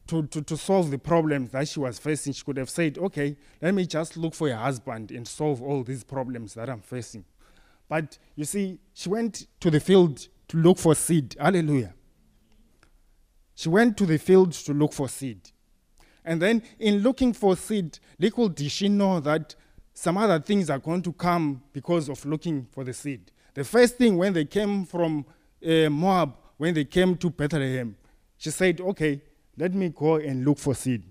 to, 0.06 0.26
to, 0.26 0.42
to 0.42 0.56
solve 0.56 0.90
the 0.90 0.98
problems 0.98 1.50
that 1.50 1.68
she 1.68 1.80
was 1.80 1.98
facing. 1.98 2.32
She 2.32 2.44
could 2.44 2.56
have 2.56 2.70
said, 2.70 2.98
okay, 2.98 3.36
let 3.62 3.74
me 3.74 3.86
just 3.86 4.16
look 4.16 4.34
for 4.34 4.48
a 4.48 4.56
husband 4.56 5.10
and 5.10 5.26
solve 5.26 5.62
all 5.62 5.82
these 5.82 6.04
problems 6.04 6.54
that 6.54 6.68
I'm 6.68 6.80
facing. 6.80 7.24
But 7.88 8.18
you 8.34 8.44
see, 8.44 8.78
she 8.92 9.08
went 9.08 9.46
to 9.60 9.70
the 9.70 9.80
field 9.80 10.28
to 10.48 10.56
look 10.56 10.78
for 10.78 10.94
seed. 10.94 11.36
Hallelujah. 11.38 11.94
She 13.54 13.68
went 13.68 13.96
to 13.98 14.06
the 14.06 14.18
field 14.18 14.52
to 14.52 14.74
look 14.74 14.92
for 14.92 15.08
seed. 15.08 15.50
And 16.24 16.40
then, 16.40 16.62
in 16.78 16.98
looking 16.98 17.32
for 17.32 17.56
seed, 17.56 17.98
little 18.18 18.48
did 18.48 18.70
she 18.70 18.88
know 18.88 19.20
that 19.20 19.54
some 19.92 20.16
other 20.18 20.40
things 20.40 20.70
are 20.70 20.78
going 20.78 21.02
to 21.02 21.12
come 21.12 21.62
because 21.72 22.08
of 22.08 22.24
looking 22.24 22.66
for 22.72 22.82
the 22.82 22.92
seed. 22.92 23.30
The 23.52 23.62
first 23.62 23.96
thing, 23.96 24.16
when 24.16 24.32
they 24.32 24.44
came 24.44 24.84
from 24.84 25.26
uh, 25.64 25.90
Moab, 25.90 26.36
when 26.56 26.74
they 26.74 26.84
came 26.84 27.16
to 27.16 27.30
Bethlehem, 27.30 27.96
she 28.36 28.50
said, 28.50 28.80
Okay, 28.80 29.22
let 29.56 29.74
me 29.74 29.88
go 29.88 30.16
and 30.16 30.44
look 30.44 30.58
for 30.58 30.74
seed. 30.74 31.02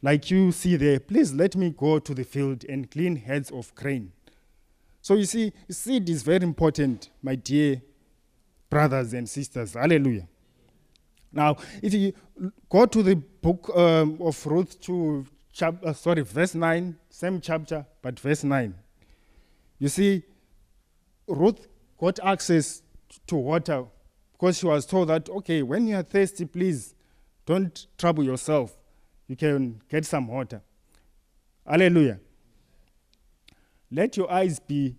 Like 0.00 0.30
you 0.30 0.52
see 0.52 0.76
there, 0.76 1.00
please 1.00 1.34
let 1.34 1.56
me 1.56 1.74
go 1.76 1.98
to 1.98 2.14
the 2.14 2.24
field 2.24 2.64
and 2.68 2.90
clean 2.90 3.16
heads 3.16 3.50
of 3.50 3.74
grain. 3.74 4.12
So 5.00 5.14
you 5.14 5.24
see, 5.24 5.52
seed 5.68 6.08
is 6.08 6.22
very 6.22 6.42
important, 6.42 7.10
my 7.22 7.34
dear 7.34 7.82
brothers 8.70 9.12
and 9.14 9.28
sisters. 9.28 9.74
Hallelujah. 9.74 10.28
Now, 11.32 11.56
if 11.82 11.92
you 11.94 12.12
go 12.68 12.86
to 12.86 13.02
the 13.02 13.16
book 13.16 13.70
um, 13.76 14.18
of 14.20 14.46
Ruth 14.46 14.80
to 14.82 15.26
chap- 15.52 15.84
uh, 15.84 15.92
sorry, 15.92 16.22
verse 16.22 16.54
9, 16.54 16.96
same 17.10 17.40
chapter, 17.40 17.84
but 18.02 18.18
verse 18.20 18.44
9. 18.44 18.74
You 19.78 19.88
see, 19.88 20.22
Ruth 21.26 21.66
got 21.98 22.18
access 22.24 22.82
to 23.26 23.36
water 23.36 23.84
because 24.38 24.58
she 24.58 24.66
was 24.66 24.86
told 24.86 25.08
that, 25.08 25.28
okay, 25.28 25.62
when 25.62 25.88
you 25.88 25.96
are 25.96 26.02
thirsty, 26.02 26.44
please 26.44 26.94
don't 27.44 27.86
trouble 27.96 28.22
yourself. 28.22 28.76
You 29.26 29.36
can 29.36 29.82
get 29.88 30.04
some 30.06 30.28
water. 30.28 30.62
Hallelujah. 31.66 32.20
Let 33.90 34.16
your 34.16 34.30
eyes 34.30 34.60
be 34.60 34.96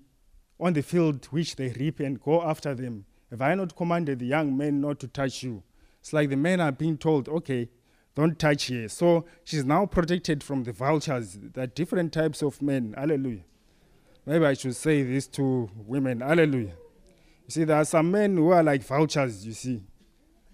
on 0.60 0.74
the 0.74 0.81
field 0.81 1.25
which 1.27 1.55
they 1.55 1.69
reap 1.69 2.00
and 2.00 2.19
go 2.19 2.41
after 2.41 2.75
them. 2.75 3.05
Have 3.29 3.41
I 3.41 3.55
not 3.55 3.75
commanded 3.75 4.19
the 4.19 4.25
young 4.25 4.58
men 4.58 4.81
not 4.81 5.00
to 5.00 5.08
touch 5.08 5.43
you? 5.43 5.63
It's 6.01 6.12
like 6.12 6.29
the 6.29 6.36
men 6.36 6.60
are 6.60 6.72
being 6.72 6.98
told, 6.98 7.29
okay, 7.29 7.69
don't 8.15 8.38
touch 8.38 8.65
here. 8.65 8.89
So 8.89 9.25
she's 9.43 9.63
now 9.63 9.86
protected 9.86 10.43
from 10.43 10.63
the 10.63 10.74
vultures, 10.74 11.38
the 11.53 11.67
different 11.67 12.12
types 12.12 12.41
of 12.41 12.62
men. 12.62 12.93
Hallelujah. 12.98 13.43
Maybe 14.25 14.46
I 14.46 14.53
should 14.53 14.75
say 14.75 15.03
this 15.03 15.27
to 15.27 15.69
women. 15.75 16.22
Hallelujah. 16.22 16.74
You 17.50 17.51
see, 17.51 17.63
there 17.63 17.77
are 17.77 17.86
some 17.86 18.12
men 18.12 18.38
who 18.38 18.51
are 18.51 18.62
like 18.62 18.84
vultures, 18.84 19.44
you 19.44 19.53
see. 19.53 19.82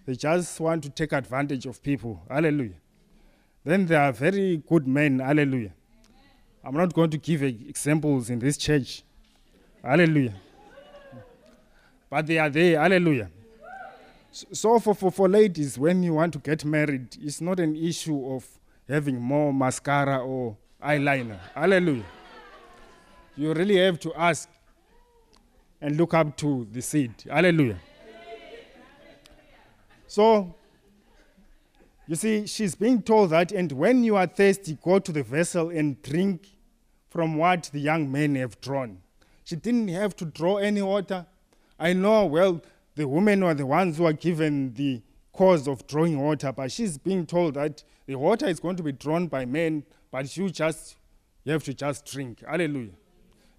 They 0.06 0.16
just 0.16 0.58
want 0.62 0.82
to 0.84 0.90
take 0.90 1.12
advantage 1.12 1.66
of 1.66 1.84
people. 1.84 2.22
Hallelujah. 2.30 2.78
Then 3.66 3.86
there 3.86 4.00
are 4.00 4.14
very 4.14 4.64
good 4.66 4.88
men. 4.88 5.20
Hallelujah. 5.20 5.74
I'm 6.64 6.74
not 6.74 6.94
going 6.94 7.10
to 7.10 7.18
give 7.18 7.44
examples 7.44 8.30
in 8.30 8.40
this 8.40 8.56
church. 8.56 9.04
Hallelujah. 9.84 10.36
But 12.10 12.28
they 12.28 12.38
are 12.40 12.50
there. 12.50 12.80
Hallelujah. 12.80 13.30
So, 14.32 14.80
for, 14.80 14.96
for, 14.96 15.12
for 15.12 15.28
ladies, 15.28 15.78
when 15.78 16.02
you 16.02 16.14
want 16.14 16.32
to 16.32 16.40
get 16.40 16.64
married, 16.64 17.18
it's 17.20 17.42
not 17.42 17.60
an 17.60 17.76
issue 17.76 18.34
of 18.34 18.48
having 18.88 19.20
more 19.20 19.54
mascara 19.54 20.24
or 20.24 20.56
eyeliner. 20.82 21.40
Hallelujah. 21.54 22.06
You 23.36 23.54
really 23.54 23.76
have 23.80 24.00
to 24.00 24.14
ask 24.14 24.48
and 25.86 25.98
look 25.98 26.16
up 26.16 26.36
to 26.36 26.68
the 26.72 26.82
seed. 26.82 27.14
Hallelujah. 27.30 27.78
So, 30.08 30.56
you 32.08 32.16
see, 32.16 32.48
she's 32.48 32.74
being 32.74 33.04
told 33.04 33.30
that, 33.30 33.52
and 33.52 33.72
when 33.72 34.04
you 34.04 34.16
are 34.16 34.26
thirsty, 34.26 34.80
go 34.84 34.98
to 34.98 35.12
the 35.12 35.22
vessel 35.22 35.70
and 35.70 36.02
drink 36.02 36.48
from 37.08 37.38
what 37.38 37.70
the 37.72 37.80
young 37.80 38.12
men 38.12 38.34
have 38.34 38.60
drawn. 38.62 38.98
She 39.44 39.56
didn't 39.56 39.90
have 39.90 40.16
to 40.16 40.26
draw 40.26 40.58
any 40.58 40.82
water. 40.82 41.28
I 41.80 41.94
know, 41.94 42.26
well, 42.26 42.64
the 42.96 43.08
women 43.08 43.46
were 43.46 43.54
the 43.54 43.68
ones 43.68 43.98
who 43.98 44.06
are 44.06 44.14
given 44.14 44.74
the 44.74 45.04
cause 45.34 45.68
of 45.68 45.86
drawing 45.86 46.20
water, 46.20 46.52
but 46.52 46.72
she's 46.72 46.98
being 46.98 47.28
told 47.28 47.54
that 47.54 47.84
the 48.08 48.16
water 48.16 48.48
is 48.48 48.60
going 48.60 48.78
to 48.78 48.84
be 48.84 48.92
drawn 48.92 49.28
by 49.28 49.46
men, 49.46 49.84
but 50.10 50.36
you 50.36 50.50
just 50.50 50.98
you 51.44 51.52
have 51.52 51.64
to 51.66 51.76
just 51.76 52.06
drink. 52.06 52.44
Hallelujah. 52.44 52.94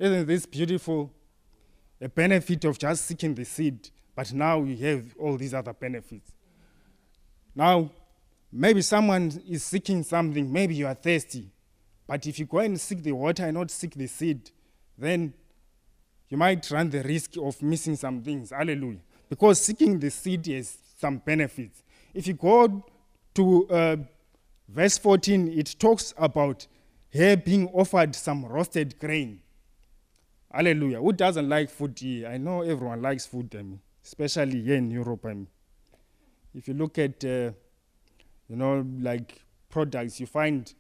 Isn't 0.01 0.27
this 0.27 0.45
beautiful? 0.45 1.13
A 2.01 2.09
benefit 2.09 2.65
of 2.65 2.79
just 2.79 3.07
seeking 3.07 3.35
the 3.35 3.45
seed, 3.45 3.91
but 4.15 4.33
now 4.33 4.63
you 4.63 4.77
have 4.87 5.15
all 5.19 5.37
these 5.37 5.55
other 5.55 5.73
benefits. 5.73 6.31
Now, 7.55 7.91
maybe 8.53 8.83
someone 8.83 9.33
is 9.49 9.65
seeking 9.65 10.03
something, 10.03 10.53
maybe 10.53 10.75
you 10.75 10.87
are 10.87 10.95
thirsty, 10.95 11.51
but 12.07 12.27
if 12.27 12.39
you 12.39 12.47
go 12.47 12.59
and 12.59 12.79
seek 12.79 13.03
the 13.03 13.13
water 13.13 13.45
and 13.45 13.55
not 13.57 13.71
seek 13.71 13.95
the 13.95 14.07
seed, 14.07 14.51
then 14.99 15.33
you 16.29 16.37
might 16.37 16.71
run 16.71 16.91
the 16.91 17.03
risk 17.03 17.37
of 17.39 17.61
missing 17.63 17.97
some 17.97 18.23
things. 18.23 18.51
Hallelujah 18.51 19.01
because 19.29 19.61
seeking 19.61 19.99
the 19.99 20.11
seed 20.11 20.47
has 20.47 20.79
some 20.99 21.19
benefits. 21.19 21.83
If 22.15 22.27
you 22.27 22.35
go 22.35 22.85
to 23.35 23.69
uh, 23.69 23.97
verse 24.69 24.99
14, 24.99 25.49
it 25.49 25.77
talks 25.79 26.15
about 26.17 26.67
her 27.13 27.37
being 27.37 27.69
offered 27.69 28.15
some 28.15 28.45
roasted 28.45 28.99
grain. 28.99 29.41
Hallelujah. 30.57 31.03
Who 31.03 31.13
doesn't 31.13 31.51
like 31.51 31.69
food 31.69 31.99
here? 31.99 32.29
I 32.29 32.39
know 32.39 32.63
everyone 32.63 33.03
likes 33.03 33.27
food, 33.27 33.55
I 33.55 33.63
mean, 33.63 33.79
especially 34.03 34.63
here 34.63 34.77
in 34.77 34.91
Europe. 34.91 35.27
I 35.27 35.35
mean. 35.35 35.49
If 36.55 36.67
you 36.67 36.73
look 36.73 36.97
at, 36.97 37.23
uh, 37.27 37.53
you 38.49 38.57
know, 38.57 38.87
like 38.99 39.45
products, 39.69 40.19
you 40.19 40.27
find 40.27 40.73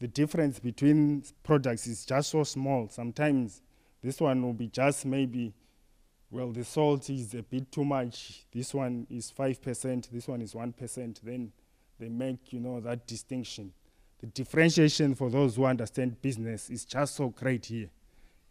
the 0.00 0.06
difference 0.06 0.58
between 0.58 1.24
products 1.42 1.86
is 1.86 2.04
just 2.04 2.28
so 2.28 2.44
small. 2.44 2.90
Sometimes 2.90 3.62
this 4.02 4.20
one 4.20 4.42
will 4.42 4.52
be 4.52 4.68
just 4.68 5.06
maybe 5.06 5.54
well, 6.30 6.52
the 6.52 6.64
salt 6.64 7.08
is 7.08 7.32
a 7.32 7.42
bit 7.42 7.72
too 7.72 7.86
much. 7.86 8.44
This 8.52 8.74
one 8.74 9.06
is 9.08 9.32
5%, 9.32 10.10
this 10.10 10.28
one 10.28 10.42
is 10.42 10.52
1%. 10.52 11.20
Then 11.22 11.52
they 11.98 12.10
make, 12.10 12.52
you 12.52 12.60
know, 12.60 12.80
that 12.80 13.06
distinction. 13.06 13.72
the 14.20 14.26
differentiation 14.26 15.14
for 15.14 15.30
those 15.30 15.56
who 15.56 15.64
understand 15.64 16.20
business 16.20 16.68
is 16.68 16.84
just 16.84 17.14
so 17.16 17.30
great 17.30 17.64
here. 17.64 17.88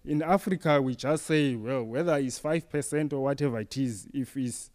In 0.05 0.21
Africa, 0.21 0.79
we 0.79 0.95
just 0.95 1.25
say, 1.25 1.55
well, 1.55 1.83
whether 1.83 2.15
it's 2.17 2.39
5% 2.39 3.13
or 3.13 3.23
whatever 3.23 3.59
it 3.59 3.75
is, 3.75 4.07
if 4.13 4.37
it's 4.37 4.69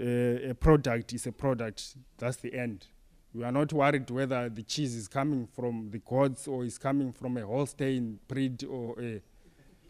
uh, 0.00 0.50
a 0.50 0.54
product, 0.54 1.12
it's 1.12 1.26
a 1.26 1.32
product, 1.32 1.94
that's 2.18 2.38
the 2.38 2.52
end. 2.52 2.86
We 3.32 3.44
are 3.44 3.52
not 3.52 3.72
worried 3.72 4.10
whether 4.10 4.48
the 4.48 4.62
cheese 4.64 4.96
is 4.96 5.06
coming 5.06 5.46
from 5.46 5.90
the 5.90 5.98
gods 5.98 6.48
or 6.48 6.64
is 6.64 6.76
coming 6.76 7.12
from 7.12 7.36
a 7.36 7.46
Holstein 7.46 8.18
breed 8.26 8.64
or 8.64 9.00
a, 9.00 9.22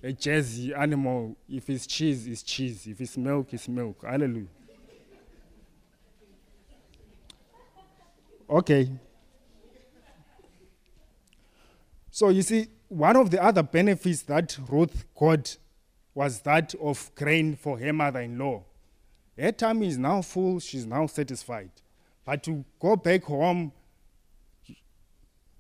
a 0.03 0.13
Jersey 0.13 0.75
animal. 0.75 1.35
If 1.49 1.71
it's 1.71 1.87
cheese, 1.87 2.27
it's 2.27 2.43
cheese. 2.43 2.87
If 2.87 3.01
it's 3.01 3.17
milk, 3.17 3.55
it's 3.55 3.69
milk. 3.69 4.05
Hallelujah. 4.07 4.47
Okay. 8.51 8.91
So 12.11 12.29
you 12.29 12.43
see, 12.43 12.69
one 12.93 13.17
of 13.17 13.31
the 13.31 13.43
other 13.43 13.63
benefits 13.63 14.23
that 14.23 14.59
Ruth 14.69 15.07
got 15.19 15.57
was 16.15 16.41
that 16.43 16.75
of 16.75 17.11
grain 17.15 17.57
for 17.57 17.79
her 17.79 17.93
mother 17.93 18.21
in 18.21 18.37
law. 18.39 18.63
Her 19.39 19.51
tummy 19.51 19.89
is 19.89 19.97
now 19.97 20.21
full, 20.21 20.61
she's 20.61 20.85
now 20.85 21.07
satisfied. 21.07 21.71
But 22.25 22.43
to 22.45 22.65
go 22.79 22.97
back 22.97 23.25
home 23.25 23.73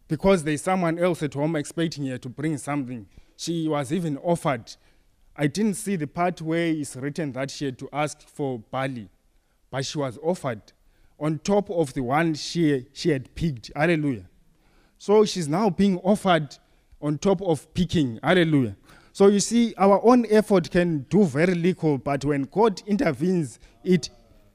because 0.08 0.44
there's 0.44 0.60
someone 0.60 0.98
else 0.98 1.22
at 1.22 1.32
home 1.32 1.56
expecting 1.56 2.06
her 2.08 2.18
to 2.18 2.28
bring 2.28 2.58
something, 2.58 3.06
she 3.38 3.66
was 3.66 3.90
even 3.94 4.18
offered. 4.18 4.70
I 5.34 5.46
didn't 5.46 5.74
see 5.74 5.96
the 5.96 6.06
part 6.06 6.42
where 6.42 6.66
it's 6.66 6.96
written 6.96 7.32
that 7.32 7.50
she 7.50 7.64
had 7.64 7.78
to 7.78 7.88
ask 7.94 8.20
for 8.28 8.58
barley, 8.58 9.08
but 9.70 9.86
she 9.86 9.96
was 9.96 10.18
offered 10.22 10.60
on 11.18 11.38
top 11.38 11.70
of 11.70 11.94
the 11.94 12.02
one 12.02 12.34
she, 12.34 12.84
she 12.92 13.08
had 13.08 13.34
picked. 13.34 13.70
Hallelujah. 13.74 14.28
So 14.98 15.24
she's 15.24 15.48
now 15.48 15.70
being 15.70 15.98
offered 16.00 16.58
on 17.02 17.18
top 17.18 17.42
of 17.42 17.72
picking. 17.74 18.18
Hallelujah. 18.22 18.76
So 19.12 19.26
you 19.26 19.40
see, 19.40 19.74
our 19.76 20.00
own 20.04 20.24
effort 20.30 20.70
can 20.70 21.00
do 21.10 21.24
very 21.24 21.54
little, 21.54 21.98
but 21.98 22.24
when 22.24 22.44
God 22.44 22.82
intervenes, 22.86 23.58
it 23.84 24.08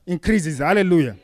increases. 0.06 0.58
Hallelujah. 0.58 1.16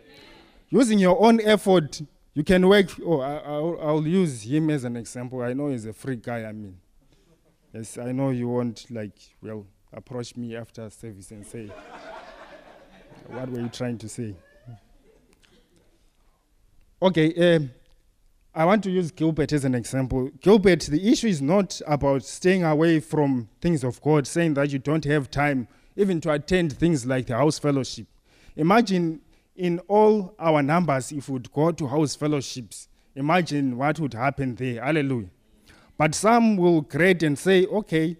Using 0.69 0.99
your 0.99 1.19
own 1.23 1.41
effort, 1.41 2.01
you 2.33 2.43
can 2.43 2.67
work. 2.67 2.87
Oh, 3.03 3.21
I, 3.21 3.59
will 3.59 3.79
I'll 3.81 4.07
use 4.07 4.43
him 4.43 4.69
as 4.69 4.83
an 4.83 4.97
example. 4.97 5.41
I 5.41 5.53
know 5.53 5.69
he's 5.69 5.85
a 5.85 5.93
free 5.93 6.17
guy. 6.17 6.43
I 6.43 6.51
mean, 6.51 6.77
yes, 7.73 7.97
I 7.97 8.11
know 8.11 8.29
you 8.29 8.49
won't 8.49 8.85
like, 8.91 9.17
well, 9.41 9.65
approach 9.91 10.35
me 10.35 10.55
after 10.55 10.89
service 10.89 11.31
and 11.31 11.45
say, 11.45 11.71
what 13.27 13.49
were 13.49 13.61
you 13.61 13.69
trying 13.69 13.97
to 13.99 14.09
say? 14.09 14.35
Okay, 17.01 17.55
um, 17.55 17.71
I 18.55 18.65
want 18.65 18.83
to 18.83 18.91
use 18.91 19.09
Gilbert 19.09 19.51
as 19.51 19.65
an 19.65 19.73
example. 19.73 20.29
Gilbert, 20.39 20.81
the 20.81 21.11
issue 21.11 21.25
is 21.25 21.41
not 21.41 21.81
about 21.87 22.23
staying 22.23 22.63
away 22.63 22.99
from 22.99 23.49
things 23.61 23.83
of 23.83 23.99
God, 23.99 24.27
saying 24.27 24.53
that 24.53 24.69
you 24.69 24.77
don't 24.77 25.03
have 25.05 25.31
time 25.31 25.67
even 25.95 26.21
to 26.21 26.31
attend 26.31 26.73
things 26.77 27.03
like 27.03 27.25
the 27.25 27.35
house 27.35 27.57
fellowship. 27.57 28.05
Imagine 28.55 29.21
in 29.55 29.79
all 29.87 30.35
our 30.37 30.61
numbers, 30.61 31.11
if 31.11 31.29
we 31.29 31.33
would 31.33 31.51
go 31.51 31.71
to 31.71 31.87
house 31.87 32.15
fellowships, 32.15 32.89
imagine 33.15 33.75
what 33.75 33.99
would 33.99 34.13
happen 34.13 34.53
there. 34.53 34.83
Hallelujah. 34.83 35.29
But 35.97 36.13
some 36.13 36.55
will 36.55 36.81
grade 36.81 37.23
and 37.23 37.37
say, 37.37 37.65
okay, 37.65 38.17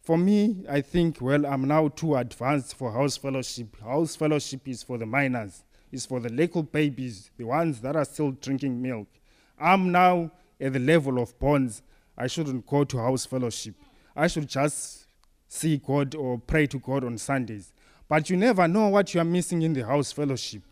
for 0.00 0.16
me, 0.16 0.64
I 0.66 0.80
think, 0.80 1.20
well, 1.20 1.44
I'm 1.44 1.68
now 1.68 1.88
too 1.88 2.16
advanced 2.16 2.74
for 2.74 2.90
house 2.90 3.18
fellowship. 3.18 3.78
House 3.82 4.16
fellowship 4.16 4.66
is 4.66 4.82
for 4.82 4.96
the 4.96 5.04
minors, 5.04 5.62
it's 5.92 6.06
for 6.06 6.20
the 6.20 6.30
little 6.30 6.62
babies, 6.62 7.30
the 7.36 7.44
ones 7.44 7.82
that 7.82 7.96
are 7.96 8.04
still 8.06 8.30
drinking 8.30 8.80
milk. 8.80 9.08
I'm 9.58 9.92
now 9.92 10.30
at 10.60 10.72
the 10.72 10.78
level 10.78 11.18
of 11.18 11.38
bonds. 11.38 11.82
I 12.16 12.26
shouldn't 12.26 12.66
go 12.66 12.84
to 12.84 12.98
house 12.98 13.26
fellowship. 13.26 13.74
I 14.14 14.26
should 14.26 14.48
just 14.48 15.06
see 15.48 15.78
God 15.78 16.14
or 16.14 16.38
pray 16.38 16.66
to 16.68 16.78
God 16.78 17.04
on 17.04 17.18
Sundays. 17.18 17.72
But 18.08 18.30
you 18.30 18.36
never 18.36 18.68
know 18.68 18.88
what 18.88 19.14
you 19.14 19.20
are 19.20 19.24
missing 19.24 19.62
in 19.62 19.72
the 19.72 19.84
house 19.84 20.12
fellowship. 20.12 20.62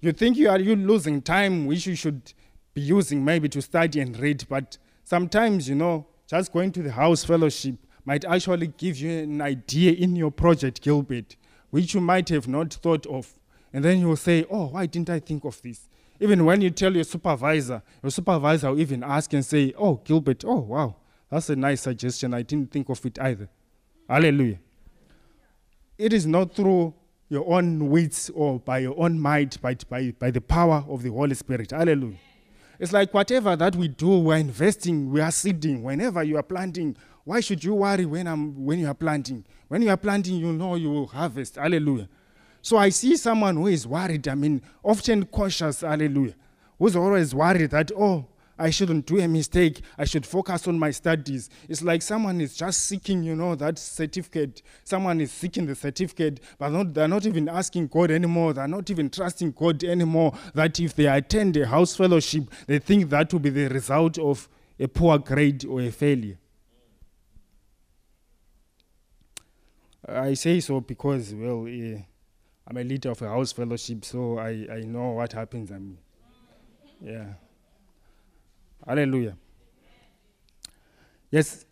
You 0.00 0.12
think 0.12 0.36
you 0.36 0.48
are 0.48 0.58
you 0.58 0.76
losing 0.76 1.20
time 1.20 1.66
which 1.66 1.86
you 1.86 1.94
should 1.94 2.32
be 2.72 2.80
using 2.80 3.24
maybe 3.24 3.48
to 3.50 3.60
study 3.60 4.00
and 4.00 4.18
read, 4.18 4.46
but 4.48 4.78
sometimes, 5.04 5.68
you 5.68 5.74
know, 5.74 6.06
just 6.26 6.52
going 6.52 6.72
to 6.72 6.82
the 6.82 6.92
house 6.92 7.24
fellowship 7.24 7.74
might 8.04 8.24
actually 8.24 8.68
give 8.68 8.96
you 8.98 9.10
an 9.10 9.42
idea 9.42 9.92
in 9.92 10.16
your 10.16 10.30
project, 10.30 10.80
Gilbert, 10.80 11.36
which 11.70 11.92
you 11.94 12.00
might 12.00 12.28
have 12.28 12.48
not 12.48 12.72
thought 12.72 13.04
of. 13.06 13.32
And 13.72 13.84
then 13.84 14.00
you'll 14.00 14.16
say, 14.16 14.46
Oh, 14.50 14.66
why 14.68 14.86
didn't 14.86 15.10
I 15.10 15.18
think 15.18 15.44
of 15.44 15.60
this? 15.62 15.88
Even 16.20 16.44
when 16.44 16.60
you 16.60 16.70
tell 16.70 16.94
your 16.94 17.04
supervisor, 17.04 17.82
your 18.02 18.10
supervisor 18.10 18.70
will 18.70 18.80
even 18.80 19.02
ask 19.02 19.32
and 19.32 19.44
say, 19.44 19.72
Oh, 19.76 19.96
Gilbert, 20.04 20.44
oh, 20.46 20.60
wow, 20.60 20.96
that's 21.30 21.48
a 21.48 21.56
nice 21.56 21.80
suggestion. 21.80 22.34
I 22.34 22.42
didn't 22.42 22.70
think 22.70 22.90
of 22.90 23.04
it 23.06 23.18
either. 23.18 23.48
Hallelujah. 24.08 24.58
It 25.96 26.12
is 26.12 26.26
not 26.26 26.54
through 26.54 26.94
your 27.30 27.50
own 27.50 27.88
wits 27.88 28.28
or 28.30 28.58
by 28.58 28.80
your 28.80 28.94
own 28.98 29.18
might, 29.18 29.60
but 29.62 29.88
by, 29.88 30.10
by 30.18 30.30
the 30.30 30.40
power 30.40 30.84
of 30.88 31.02
the 31.02 31.10
Holy 31.10 31.34
Spirit. 31.34 31.70
Hallelujah. 31.70 32.16
It's 32.78 32.92
like 32.92 33.14
whatever 33.14 33.56
that 33.56 33.76
we 33.76 33.88
do, 33.88 34.18
we're 34.18 34.36
investing, 34.36 35.10
we 35.10 35.20
are 35.20 35.30
seeding. 35.30 35.82
Whenever 35.82 36.22
you 36.22 36.36
are 36.38 36.42
planting, 36.42 36.96
why 37.24 37.40
should 37.40 37.62
you 37.62 37.74
worry 37.74 38.04
when, 38.06 38.26
I'm, 38.26 38.64
when 38.64 38.78
you 38.78 38.88
are 38.88 38.94
planting? 38.94 39.44
When 39.68 39.82
you 39.82 39.90
are 39.90 39.96
planting, 39.96 40.36
you 40.36 40.52
know 40.52 40.74
you 40.74 40.90
will 40.90 41.06
harvest. 41.06 41.56
Hallelujah. 41.56 42.08
So 42.62 42.76
I 42.76 42.90
see 42.90 43.16
someone 43.16 43.56
who 43.56 43.66
is 43.68 43.86
worried, 43.86 44.28
I 44.28 44.34
mean, 44.34 44.62
often 44.82 45.24
cautious, 45.26 45.80
hallelujah, 45.80 46.34
who's 46.78 46.96
always 46.96 47.34
worried 47.34 47.70
that, 47.70 47.90
oh, 47.96 48.26
I 48.60 48.68
shouldn't 48.68 49.06
do 49.06 49.18
a 49.18 49.26
mistake. 49.26 49.80
I 49.96 50.04
should 50.04 50.26
focus 50.26 50.68
on 50.68 50.78
my 50.78 50.90
studies. 50.90 51.48
It's 51.66 51.80
like 51.82 52.02
someone 52.02 52.42
is 52.42 52.54
just 52.54 52.86
seeking, 52.86 53.22
you 53.22 53.34
know, 53.34 53.54
that 53.54 53.78
certificate. 53.78 54.60
Someone 54.84 55.18
is 55.22 55.32
seeking 55.32 55.64
the 55.64 55.74
certificate, 55.74 56.40
but 56.58 56.68
not, 56.68 56.92
they're 56.92 57.08
not 57.08 57.24
even 57.24 57.48
asking 57.48 57.86
God 57.86 58.10
anymore. 58.10 58.52
They're 58.52 58.68
not 58.68 58.90
even 58.90 59.08
trusting 59.08 59.52
God 59.52 59.82
anymore. 59.82 60.34
That 60.52 60.78
if 60.78 60.94
they 60.94 61.06
attend 61.06 61.56
a 61.56 61.66
house 61.66 61.96
fellowship, 61.96 62.50
they 62.66 62.78
think 62.78 63.08
that 63.08 63.32
will 63.32 63.40
be 63.40 63.48
the 63.48 63.68
result 63.68 64.18
of 64.18 64.46
a 64.78 64.86
poor 64.86 65.18
grade 65.18 65.64
or 65.64 65.80
a 65.80 65.90
failure. 65.90 66.36
I 70.06 70.34
say 70.34 70.60
so 70.60 70.80
because, 70.80 71.34
well, 71.34 71.66
uh, 71.66 72.00
I'm 72.70 72.76
a 72.76 72.84
leader 72.84 73.10
of 73.10 73.20
a 73.20 73.26
house 73.26 73.50
fellowship, 73.50 74.04
so 74.04 74.38
I, 74.38 74.64
I 74.72 74.80
know 74.82 75.10
what 75.10 75.32
happens. 75.32 75.72
I 75.72 75.78
mean, 75.78 75.98
yeah. 77.02 77.24
Hallelujah. 78.86 79.36
Yes, 81.32 81.64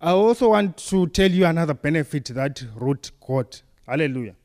I 0.00 0.12
also 0.12 0.50
want 0.50 0.76
to 0.76 1.08
tell 1.08 1.28
you 1.28 1.46
another 1.46 1.74
benefit 1.74 2.26
that 2.26 2.64
Ruth 2.76 3.10
got. 3.18 3.60
Hallelujah. 3.88 4.36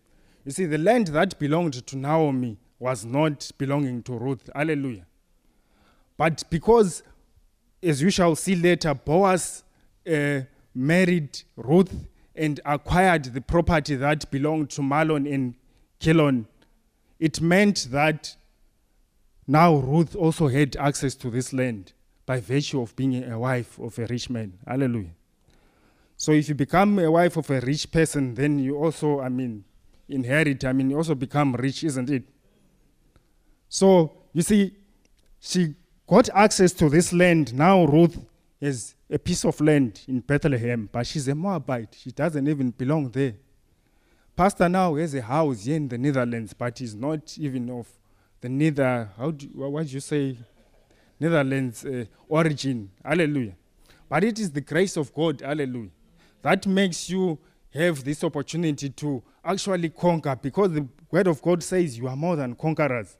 You 0.44 0.52
see, 0.52 0.66
the 0.66 0.80
land 0.80 1.10
that 1.10 1.38
belonged 1.38 1.86
to 1.86 1.96
Naomi 1.96 2.58
was 2.80 3.06
not 3.06 3.52
belonging 3.60 4.02
to 4.02 4.14
Ruth. 4.14 4.50
Hallelujah. 4.56 5.06
But 6.18 6.44
because, 6.50 7.04
as 7.84 8.02
you 8.02 8.10
shall 8.10 8.36
see 8.36 8.56
later, 8.56 8.96
Boaz 8.96 9.64
uh, 10.12 10.40
married 10.74 11.44
Ruth 11.56 12.08
and 12.36 12.60
acquired 12.66 13.26
the 13.26 13.42
property 13.42 13.94
that 13.98 14.32
belonged 14.32 14.72
to 14.72 14.82
Mahlon 14.82 15.32
and 15.32 15.54
Chilion, 16.02 16.48
it 17.20 17.40
meant 17.40 17.88
that 17.92 18.36
now 19.48 19.76
Ruth 19.76 20.16
also 20.16 20.48
had 20.48 20.76
access 20.76 21.14
to 21.16 21.30
this 21.30 21.54
land 21.54 21.94
by 22.26 22.40
virtue 22.40 22.82
of 22.82 22.96
being 22.96 23.24
a 23.24 23.38
wife 23.38 23.78
of 23.80 23.98
a 24.00 24.08
rich 24.08 24.30
man. 24.30 24.54
Hallelujah. 24.66 25.12
So 26.18 26.32
if 26.32 26.50
you 26.50 26.56
become 26.56 26.98
a 27.00 27.10
wife 27.10 27.38
of 27.38 27.50
a 27.52 27.60
rich 27.62 27.92
person, 27.92 28.34
then 28.34 28.58
you 28.60 28.78
also, 28.78 29.22
I 29.22 29.30
mean, 29.30 29.64
inherit, 30.10 30.66
I 30.66 30.74
mean, 30.74 30.90
you 30.90 30.98
also 30.98 31.16
become 31.16 31.54
rich, 31.54 31.84
isn't 31.84 32.10
it? 32.10 32.24
So 33.70 34.12
you 34.34 34.42
see, 34.42 34.76
she 35.40 35.76
got 36.08 36.30
access 36.34 36.74
to 36.74 36.90
this 36.90 37.14
land. 37.14 37.54
Now 37.54 37.86
Ruth 37.86 38.18
has 38.62 38.96
a 39.10 39.20
piece 39.20 39.46
of 39.46 39.60
land 39.62 40.02
in 40.08 40.22
Bethlehem, 40.22 40.90
but 40.92 41.06
she's 41.06 41.28
a 41.28 41.36
Moabite. 41.36 41.96
She 42.00 42.12
doesn't 42.12 42.48
even 42.48 42.72
belong 42.72 43.12
there. 43.12 43.34
Pastor 44.36 44.70
now 44.70 44.96
has 44.96 45.14
a 45.14 45.22
house 45.22 45.66
here 45.66 45.76
in 45.76 45.88
the 45.88 45.98
Netherlands, 45.98 46.54
but 46.54 46.80
he's 46.80 46.96
not 46.96 47.38
even 47.38 47.70
of 47.70 47.88
the 48.40 48.50
Nether, 48.50 49.10
how 49.18 49.32
do, 49.32 49.48
what 49.54 49.86
do 49.86 49.94
you 49.94 50.00
say, 50.00 50.38
Netherlands 51.20 51.86
uh, 51.86 52.06
origin. 52.28 52.90
Hallelujah. 53.06 53.56
But 54.10 54.24
it 54.24 54.40
is 54.40 54.52
the 54.52 54.62
grace 54.62 54.98
of 54.98 55.14
God. 55.14 55.42
Hallelujah. 55.42 55.92
That 56.42 56.66
makes 56.66 57.10
you 57.10 57.38
have 57.74 58.04
this 58.04 58.24
opportunity 58.24 58.90
to 58.90 59.22
actually 59.46 59.90
conquer 59.90 60.36
because 60.36 60.72
the 60.72 60.88
word 61.12 61.28
of 61.28 61.42
God 61.42 61.62
says 61.64 61.98
you 61.98 62.08
are 62.08 62.16
more 62.16 62.36
than 62.36 62.56
conquerors. 62.56 63.16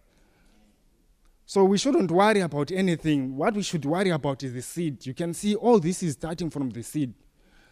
So 1.46 1.64
we 1.66 1.78
shouldn't 1.78 2.10
worry 2.10 2.40
about 2.40 2.72
anything. 2.72 3.36
What 3.38 3.54
we 3.54 3.62
should 3.62 3.86
worry 3.86 4.10
about 4.10 4.42
is 4.44 4.54
the 4.54 4.62
seed. 4.62 5.06
You 5.06 5.14
can 5.14 5.34
see 5.34 5.56
all 5.56 5.80
this 5.80 6.02
is 6.02 6.14
starting 6.14 6.50
from 6.50 6.70
the 6.70 6.82
seed. 6.82 7.14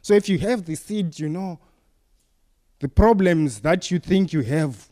So 0.01 0.13
if 0.13 0.29
you 0.29 0.37
have 0.39 0.65
the 0.65 0.75
seed, 0.75 1.17
you 1.17 1.29
know, 1.29 1.59
the 2.79 2.87
problems 2.87 3.59
that 3.61 3.91
you 3.91 3.99
think 3.99 4.33
you 4.33 4.41
have 4.41 4.87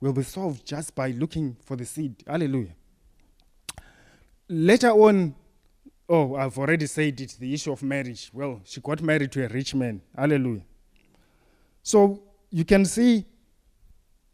will 0.00 0.12
be 0.12 0.22
solved 0.22 0.66
just 0.66 0.94
by 0.94 1.10
looking 1.10 1.56
for 1.64 1.76
the 1.76 1.84
seed. 1.84 2.22
Hallelujah 2.26 2.74
later 4.48 4.90
on, 4.90 5.34
Oh, 6.06 6.34
I've 6.34 6.58
already 6.58 6.84
said 6.84 7.18
it 7.18 7.36
the 7.40 7.54
issue 7.54 7.72
of 7.72 7.82
marriage. 7.82 8.30
Well, 8.30 8.60
she 8.64 8.78
got 8.82 9.00
married 9.00 9.32
to 9.32 9.44
a 9.46 9.48
rich 9.48 9.74
man. 9.74 10.02
Hallelujah. 10.14 10.60
So 11.82 12.22
you 12.50 12.62
can 12.66 12.84
see 12.84 13.24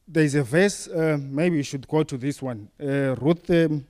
there's 0.08 0.34
a 0.34 0.42
verse, 0.42 0.88
uh, 0.88 1.16
maybe 1.20 1.58
you 1.58 1.62
should 1.62 1.86
go 1.86 2.02
to 2.02 2.16
this 2.18 2.42
one. 2.42 2.68
Uh, 2.82 3.14
Ruth 3.20 3.48
um, 3.50 3.86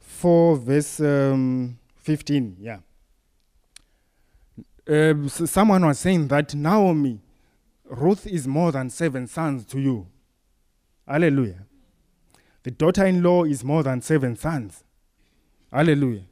4, 0.00 0.56
verse 0.56 0.98
um, 0.98 1.78
15. 1.94 2.56
Yeah. 2.58 2.78
Uh, 4.88 5.28
so 5.28 5.46
someone 5.46 5.86
was 5.86 6.00
saying 6.00 6.26
that 6.26 6.56
Naomi, 6.56 7.20
Ruth 7.88 8.26
is 8.26 8.46
more 8.46 8.72
than 8.72 8.90
seven 8.90 9.26
sons 9.26 9.64
to 9.66 9.80
you. 9.80 10.06
Hallelujah. 11.06 11.66
The 12.62 12.70
daughter 12.72 13.06
in 13.06 13.22
law 13.22 13.44
is 13.44 13.62
more 13.62 13.82
than 13.82 14.00
seven 14.02 14.34
sons. 14.36 14.82
Hallelujah. 15.72 16.24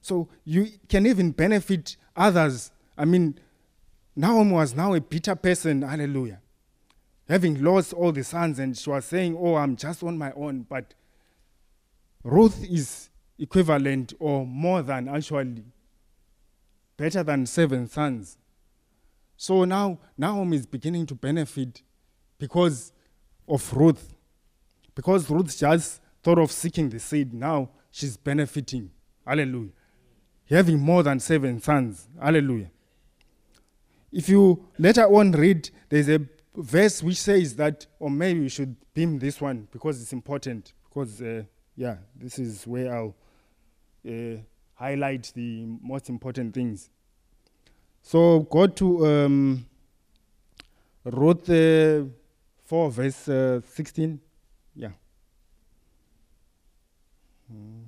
So 0.00 0.28
you 0.44 0.68
can 0.88 1.06
even 1.06 1.30
benefit 1.30 1.96
others. 2.16 2.70
I 2.96 3.04
mean, 3.04 3.38
Naomi 4.16 4.52
was 4.52 4.74
now 4.74 4.94
a 4.94 5.00
bitter 5.00 5.36
person. 5.36 5.82
Hallelujah. 5.82 6.40
Having 7.28 7.62
lost 7.62 7.92
all 7.92 8.10
the 8.10 8.24
sons, 8.24 8.58
and 8.58 8.76
she 8.76 8.90
was 8.90 9.04
saying, 9.04 9.36
Oh, 9.38 9.54
I'm 9.54 9.76
just 9.76 10.02
on 10.02 10.18
my 10.18 10.32
own. 10.32 10.62
But 10.68 10.94
Ruth 12.24 12.64
is 12.68 13.10
equivalent 13.38 14.14
or 14.18 14.46
more 14.46 14.82
than 14.82 15.08
actually 15.08 15.62
better 16.96 17.22
than 17.22 17.46
seven 17.46 17.86
sons. 17.88 18.38
So 19.40 19.64
now 19.64 20.00
Naomi 20.18 20.56
is 20.56 20.66
beginning 20.66 21.06
to 21.06 21.14
benefit 21.14 21.80
because 22.38 22.92
of 23.48 23.72
Ruth. 23.72 24.16
Because 24.96 25.30
Ruth 25.30 25.56
just 25.56 26.02
thought 26.24 26.38
of 26.38 26.50
seeking 26.50 26.88
the 26.88 26.98
seed, 26.98 27.32
now 27.32 27.70
she's 27.92 28.16
benefiting. 28.16 28.90
Hallelujah. 29.24 29.70
Having 30.50 30.80
more 30.80 31.04
than 31.04 31.20
seven 31.20 31.60
sons. 31.60 32.08
Hallelujah. 32.20 32.68
If 34.10 34.28
you 34.28 34.66
later 34.76 35.04
on 35.04 35.30
read, 35.30 35.70
there's 35.88 36.08
a 36.08 36.20
verse 36.56 37.00
which 37.00 37.20
says 37.20 37.54
that, 37.54 37.86
or 38.00 38.10
maybe 38.10 38.40
we 38.40 38.48
should 38.48 38.74
beam 38.92 39.20
this 39.20 39.40
one 39.40 39.68
because 39.70 40.02
it's 40.02 40.12
important. 40.12 40.72
Because, 40.88 41.22
uh, 41.22 41.44
yeah, 41.76 41.98
this 42.16 42.40
is 42.40 42.66
where 42.66 42.92
I'll 42.92 43.14
uh, 44.04 44.38
highlight 44.74 45.30
the 45.36 45.64
most 45.80 46.08
important 46.08 46.54
things. 46.54 46.90
So 48.02 48.40
go 48.40 48.66
to 48.66 49.06
um, 49.06 49.66
Ruth 51.04 51.50
uh, 51.50 52.04
4, 52.64 52.90
verse 52.90 53.28
uh, 53.28 53.60
16. 53.74 54.20
Yeah. 54.74 54.88
Hmm. 57.50 57.82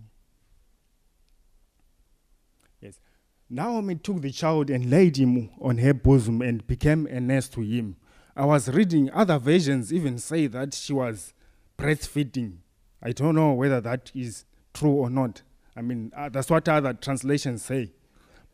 Yes. 2.80 3.00
Naomi 3.48 3.96
took 3.96 4.20
the 4.20 4.30
child 4.30 4.70
and 4.70 4.90
laid 4.90 5.16
him 5.16 5.50
on 5.60 5.78
her 5.78 5.94
bosom 5.94 6.42
and 6.42 6.66
became 6.66 7.06
a 7.06 7.20
nurse 7.20 7.48
to 7.48 7.60
him. 7.60 7.96
I 8.36 8.44
was 8.44 8.68
reading 8.68 9.10
other 9.12 9.38
versions 9.38 9.92
even 9.92 10.18
say 10.18 10.46
that 10.46 10.72
she 10.74 10.92
was 10.92 11.34
breastfeeding. 11.76 12.58
I 13.02 13.12
don't 13.12 13.34
know 13.34 13.52
whether 13.52 13.80
that 13.80 14.10
is 14.14 14.44
true 14.72 14.92
or 14.92 15.10
not. 15.10 15.42
I 15.76 15.82
mean, 15.82 16.12
uh, 16.16 16.28
that's 16.28 16.50
what 16.50 16.68
other 16.68 16.94
translations 16.94 17.62
say. 17.62 17.92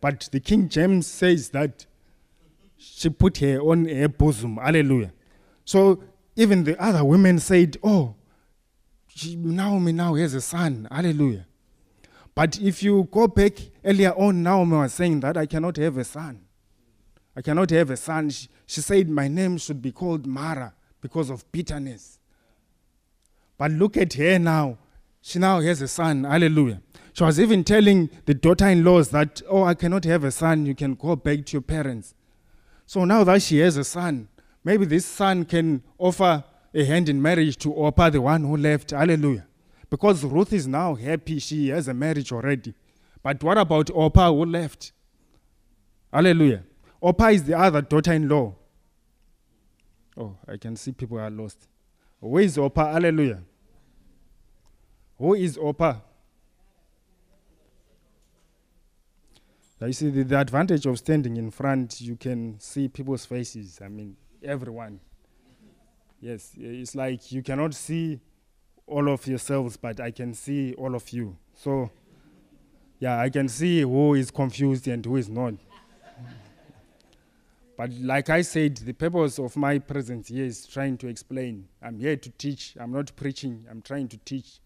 But 0.01 0.29
the 0.33 0.41
King 0.41 0.69
James 0.69 1.07
says 1.07 1.51
that 1.51 1.87
she 2.77 3.09
put 3.09 3.39
her 3.39 3.61
on 3.61 3.87
her 3.87 4.09
bosom. 4.09 4.57
Hallelujah. 4.57 5.13
So 5.65 6.03
even 6.37 6.65
the 6.65 6.81
other 6.81 7.05
women 7.05 7.39
said, 7.39 7.77
Oh, 7.83 8.15
she, 9.09 9.37
Naomi 9.37 9.93
now 9.93 10.15
has 10.15 10.35
a 10.35 10.41
son. 10.41 10.87
Hallelujah. 10.91 11.47
But 12.35 12.61
if 12.61 12.83
you 12.83 13.09
go 13.11 13.27
back 13.27 13.55
earlier 13.83 14.13
on, 14.13 14.43
Naomi 14.43 14.77
was 14.77 14.93
saying 14.93 15.21
that 15.21 15.39
I 15.39 15.47
cannot 15.47 15.77
have 15.79 15.97
a 15.97 16.05
son. 16.05 16.41
I 17.35 17.41
cannot 17.41 17.71
have 17.71 17.91
a 17.91 17.97
son. 17.97 18.29
She, 18.29 18.49
she 18.67 18.81
said, 18.83 19.09
My 19.09 19.27
name 19.27 19.57
should 19.57 19.81
be 19.81 19.91
called 19.91 20.27
Mara 20.27 20.75
because 21.01 21.31
of 21.31 21.51
bitterness. 21.51 22.19
But 23.57 23.71
look 23.71 23.97
at 23.97 24.13
her 24.15 24.39
now. 24.39 24.77
She 25.23 25.39
now 25.39 25.61
has 25.61 25.81
a 25.81 25.89
son. 25.89 26.25
Hallelujah. 26.25 26.83
She 27.17 27.25
was 27.25 27.41
even 27.41 27.65
telling 27.65 28.11
the 28.27 28.35
daughter 28.35 28.67
in 28.67 28.85
laws 28.85 29.09
that, 29.09 29.41
Oh, 29.49 29.65
I 29.65 29.73
cannot 29.73 30.05
have 30.05 30.23
a 30.23 30.31
son. 30.31 30.67
You 30.67 30.75
can 30.75 30.95
go 30.95 31.17
back 31.17 31.47
to 31.47 31.53
your 31.55 31.63
parents. 31.63 32.15
So 32.85 33.07
now 33.07 33.25
that 33.25 33.41
she 33.41 33.57
has 33.61 33.79
a 33.79 33.85
son, 33.85 34.29
maybe 34.63 34.85
this 34.85 35.07
son 35.07 35.47
can 35.47 35.83
offer 35.97 36.45
a 36.75 36.85
hand 36.85 37.09
in 37.09 37.23
marriage 37.23 37.57
to 37.61 37.73
Orpah, 37.73 38.11
the 38.11 38.21
one 38.21 38.43
who 38.43 38.59
left. 38.59 38.91
Hallelujah. 38.91 39.47
Because 39.89 40.25
Ruth 40.25 40.53
is 40.53 40.67
now 40.67 40.95
happy, 40.95 41.39
she 41.39 41.69
has 41.69 41.89
a 41.89 41.95
marriage 41.95 42.33
already. 42.33 42.75
But 43.23 43.43
what 43.43 43.57
about 43.57 43.89
Orpah 43.89 44.31
who 44.31 44.45
left? 44.45 44.93
Hallelujah. 46.13 46.65
Orpah 47.01 47.29
is 47.29 47.45
the 47.45 47.59
other 47.59 47.81
daughter 47.81 48.13
in 48.13 48.29
law. 48.29 48.55
Oh, 50.19 50.37
I 50.47 50.59
can 50.59 50.77
see 50.77 50.93
people 50.93 51.19
are 51.19 51.31
lost. 51.31 51.67
Where 52.21 52.43
is 52.43 52.59
Orpah? 52.59 52.93
Hallelujah. 52.93 53.43
Who 55.17 55.33
is 55.33 55.57
Orpah? 55.57 56.01
You 59.85 59.93
see, 59.93 60.09
the, 60.09 60.25
the 60.25 60.41
advantage 60.41 60.87
of 60.87 60.99
standing 60.99 61.37
in 61.37 61.51
front, 61.51 62.01
you 62.01 62.17
can 62.17 62.59
see 62.59 62.89
people's 62.89 63.27
faces. 63.27 63.79
I 63.85 63.89
mean, 63.89 64.17
everyone. 64.43 65.01
Yes, 66.19 66.53
it's 66.57 66.95
like 66.95 67.31
you 67.31 67.43
cannot 67.43 67.75
see 67.75 68.21
all 68.87 69.09
of 69.13 69.27
yourselves, 69.27 69.77
but 69.77 70.01
I 70.01 70.11
can 70.11 70.33
see 70.33 70.73
all 70.75 70.95
of 70.95 71.09
you. 71.11 71.37
So, 71.55 71.91
yeah, 72.99 73.21
I 73.21 73.29
can 73.29 73.49
see 73.49 73.83
who 73.83 74.15
is 74.15 74.31
confused 74.31 74.89
and 74.89 75.05
who 75.05 75.17
is 75.17 75.29
not. 75.29 75.55
but 77.77 77.93
like 77.93 78.31
I 78.31 78.41
said, 78.41 78.77
the 78.79 78.95
purpose 78.95 79.39
of 79.39 79.57
my 79.57 79.79
presence 79.79 80.29
here 80.29 80.47
is 80.47 80.67
trying 80.67 80.97
to 80.99 81.09
explain. 81.09 81.69
I'm 81.83 81.99
here 81.99 82.17
to 82.17 82.31
teach. 82.31 82.75
I'm 82.81 82.93
not 82.93 83.15
preaching. 83.15 83.67
I'm 83.71 83.83
trying 83.83 84.09
to 84.09 84.17
teach. 84.17 84.61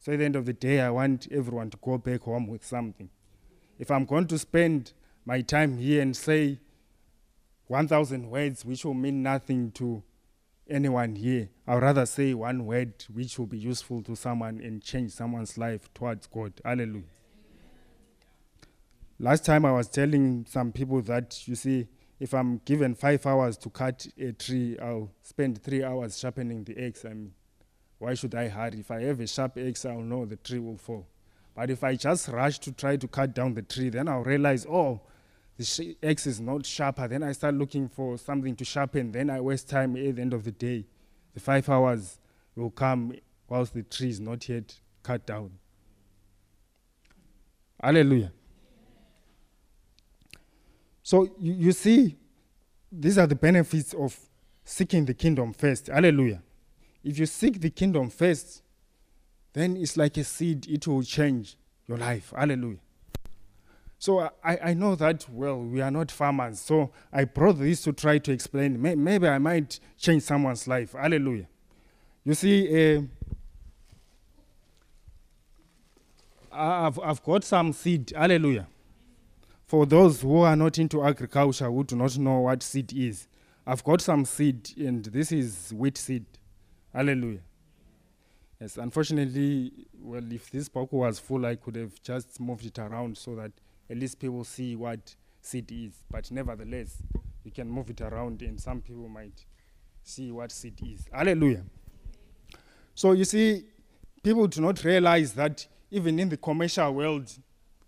So 0.00 0.12
at 0.12 0.18
the 0.18 0.24
end 0.24 0.34
of 0.34 0.44
the 0.44 0.52
day, 0.52 0.80
I 0.80 0.90
want 0.90 1.28
everyone 1.30 1.70
to 1.70 1.78
go 1.80 1.98
back 1.98 2.22
home 2.22 2.48
with 2.48 2.64
something. 2.64 3.10
If 3.78 3.90
I'm 3.90 4.04
going 4.04 4.26
to 4.28 4.38
spend 4.38 4.92
my 5.24 5.42
time 5.42 5.78
here 5.78 6.00
and 6.00 6.16
say 6.16 6.58
1,000 7.66 8.30
words, 8.30 8.64
which 8.64 8.84
will 8.84 8.94
mean 8.94 9.22
nothing 9.22 9.70
to 9.72 10.02
anyone 10.68 11.14
here, 11.14 11.48
I'd 11.66 11.82
rather 11.82 12.06
say 12.06 12.32
one 12.34 12.64
word 12.64 12.92
which 13.12 13.38
will 13.38 13.46
be 13.46 13.58
useful 13.58 14.02
to 14.04 14.16
someone 14.16 14.60
and 14.60 14.82
change 14.82 15.12
someone's 15.12 15.58
life 15.58 15.92
towards 15.94 16.26
God. 16.26 16.52
Hallelujah. 16.64 17.02
Last 19.18 19.44
time 19.44 19.64
I 19.64 19.72
was 19.72 19.88
telling 19.88 20.46
some 20.48 20.72
people 20.72 21.00
that, 21.02 21.46
you 21.48 21.54
see, 21.54 21.88
if 22.18 22.32
I'm 22.32 22.58
given 22.64 22.94
five 22.94 23.24
hours 23.26 23.56
to 23.58 23.70
cut 23.70 24.06
a 24.18 24.32
tree, 24.32 24.78
I'll 24.80 25.10
spend 25.22 25.62
three 25.62 25.82
hours 25.84 26.18
sharpening 26.18 26.64
the 26.64 26.86
axe. 26.86 27.04
I 27.04 27.10
mean, 27.10 27.32
why 27.98 28.14
should 28.14 28.34
I 28.34 28.48
hurry? 28.48 28.80
If 28.80 28.90
I 28.90 29.02
have 29.02 29.20
a 29.20 29.26
sharp 29.26 29.58
axe, 29.58 29.84
I'll 29.84 30.00
know 30.00 30.24
the 30.24 30.36
tree 30.36 30.58
will 30.58 30.76
fall. 30.76 31.06
But 31.56 31.70
if 31.70 31.82
I 31.82 31.96
just 31.96 32.28
rush 32.28 32.58
to 32.60 32.72
try 32.72 32.98
to 32.98 33.08
cut 33.08 33.34
down 33.34 33.54
the 33.54 33.62
tree, 33.62 33.88
then 33.88 34.08
I'll 34.08 34.22
realize, 34.22 34.66
oh, 34.66 35.00
the 35.56 35.96
axe 36.02 36.26
is 36.26 36.38
not 36.38 36.66
sharper. 36.66 37.08
Then 37.08 37.22
I 37.22 37.32
start 37.32 37.54
looking 37.54 37.88
for 37.88 38.18
something 38.18 38.54
to 38.56 38.64
sharpen. 38.64 39.10
Then 39.10 39.30
I 39.30 39.40
waste 39.40 39.70
time 39.70 39.96
at 39.96 40.16
the 40.16 40.20
end 40.22 40.34
of 40.34 40.44
the 40.44 40.52
day. 40.52 40.84
The 41.32 41.40
five 41.40 41.66
hours 41.70 42.18
will 42.54 42.70
come 42.70 43.14
whilst 43.48 43.72
the 43.72 43.82
tree 43.82 44.10
is 44.10 44.20
not 44.20 44.46
yet 44.46 44.78
cut 45.02 45.26
down. 45.26 45.52
Hallelujah. 47.82 48.32
So 51.02 51.24
you, 51.40 51.54
you 51.54 51.72
see, 51.72 52.16
these 52.92 53.16
are 53.16 53.26
the 53.26 53.34
benefits 53.34 53.94
of 53.94 54.18
seeking 54.62 55.06
the 55.06 55.14
kingdom 55.14 55.54
first. 55.54 55.86
Hallelujah. 55.86 56.42
If 57.02 57.18
you 57.18 57.24
seek 57.24 57.60
the 57.60 57.70
kingdom 57.70 58.10
first, 58.10 58.62
then 59.56 59.74
it's 59.74 59.96
like 59.96 60.18
a 60.18 60.24
seed, 60.24 60.68
it 60.68 60.86
will 60.86 61.02
change 61.02 61.56
your 61.86 61.96
life. 61.96 62.34
Hallelujah. 62.36 62.76
So 63.98 64.20
I, 64.44 64.58
I 64.62 64.74
know 64.74 64.94
that, 64.96 65.26
well, 65.30 65.58
we 65.62 65.80
are 65.80 65.90
not 65.90 66.10
farmers. 66.10 66.60
So 66.60 66.92
I 67.10 67.24
brought 67.24 67.58
this 67.58 67.80
to 67.84 67.94
try 67.94 68.18
to 68.18 68.32
explain. 68.32 68.80
May, 68.80 68.94
maybe 68.94 69.26
I 69.26 69.38
might 69.38 69.80
change 69.96 70.24
someone's 70.24 70.68
life. 70.68 70.92
Hallelujah. 70.92 71.46
You 72.22 72.34
see, 72.34 72.98
uh, 72.98 73.02
I've, 76.52 76.98
I've 76.98 77.22
got 77.22 77.42
some 77.42 77.72
seed. 77.72 78.12
Hallelujah. 78.14 78.66
For 79.64 79.86
those 79.86 80.20
who 80.20 80.42
are 80.42 80.54
not 80.54 80.78
into 80.78 81.02
agriculture, 81.02 81.70
who 81.70 81.82
do 81.82 81.96
not 81.96 82.18
know 82.18 82.40
what 82.40 82.62
seed 82.62 82.92
is, 82.92 83.26
I've 83.66 83.82
got 83.82 84.02
some 84.02 84.26
seed, 84.26 84.70
and 84.76 85.02
this 85.06 85.32
is 85.32 85.72
wheat 85.72 85.96
seed. 85.96 86.26
Hallelujah. 86.92 87.40
Yes, 88.60 88.78
unfortunately, 88.78 89.70
well, 90.00 90.32
if 90.32 90.50
this 90.50 90.68
book 90.68 90.90
was 90.92 91.18
full, 91.18 91.44
I 91.44 91.56
could 91.56 91.76
have 91.76 92.00
just 92.02 92.40
moved 92.40 92.64
it 92.64 92.78
around 92.78 93.18
so 93.18 93.34
that 93.36 93.52
at 93.90 93.96
least 93.98 94.18
people 94.18 94.44
see 94.44 94.76
what 94.76 95.14
seed 95.42 95.70
is. 95.70 95.92
But 96.10 96.30
nevertheless, 96.30 97.02
you 97.44 97.50
can 97.50 97.68
move 97.68 97.90
it 97.90 98.00
around 98.00 98.40
and 98.42 98.58
some 98.60 98.80
people 98.80 99.08
might 99.08 99.44
see 100.02 100.32
what 100.32 100.52
seed 100.52 100.80
is. 100.86 101.06
Hallelujah. 101.12 101.64
So 102.94 103.12
you 103.12 103.24
see, 103.24 103.64
people 104.22 104.46
do 104.46 104.62
not 104.62 104.82
realize 104.82 105.34
that 105.34 105.66
even 105.90 106.18
in 106.18 106.30
the 106.30 106.36
commercial 106.38 106.92
world, 106.94 107.30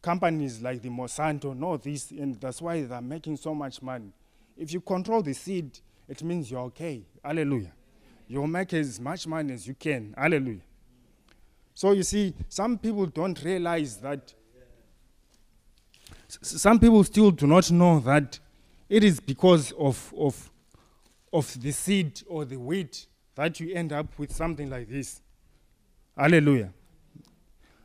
companies 0.02 0.60
like 0.60 0.82
the 0.82 0.90
Monsanto 0.90 1.56
know 1.56 1.76
this, 1.78 2.10
and 2.10 2.38
that's 2.40 2.60
why 2.60 2.82
they're 2.82 3.00
making 3.00 3.38
so 3.38 3.54
much 3.54 3.80
money. 3.80 4.12
If 4.56 4.72
you 4.72 4.80
control 4.80 5.22
the 5.22 5.32
seed, 5.32 5.78
it 6.06 6.22
means 6.22 6.50
you're 6.50 6.60
okay. 6.60 7.06
Hallelujah. 7.24 7.72
You'll 8.28 8.46
make 8.46 8.74
as 8.74 9.00
much 9.00 9.26
money 9.26 9.54
as 9.54 9.66
you 9.66 9.74
can. 9.74 10.14
Hallelujah. 10.16 10.60
So 11.74 11.92
you 11.92 12.02
see, 12.02 12.34
some 12.48 12.76
people 12.76 13.06
don't 13.06 13.42
realize 13.42 13.96
that. 13.98 14.34
Some 16.28 16.78
people 16.78 17.02
still 17.04 17.30
do 17.30 17.46
not 17.46 17.70
know 17.70 18.00
that 18.00 18.38
it 18.88 19.02
is 19.02 19.18
because 19.18 19.72
of, 19.72 20.12
of, 20.16 20.50
of 21.32 21.60
the 21.60 21.72
seed 21.72 22.22
or 22.28 22.44
the 22.44 22.56
wheat 22.56 23.06
that 23.34 23.60
you 23.60 23.72
end 23.74 23.92
up 23.92 24.06
with 24.18 24.32
something 24.34 24.68
like 24.68 24.88
this. 24.88 25.22
Hallelujah. 26.16 26.72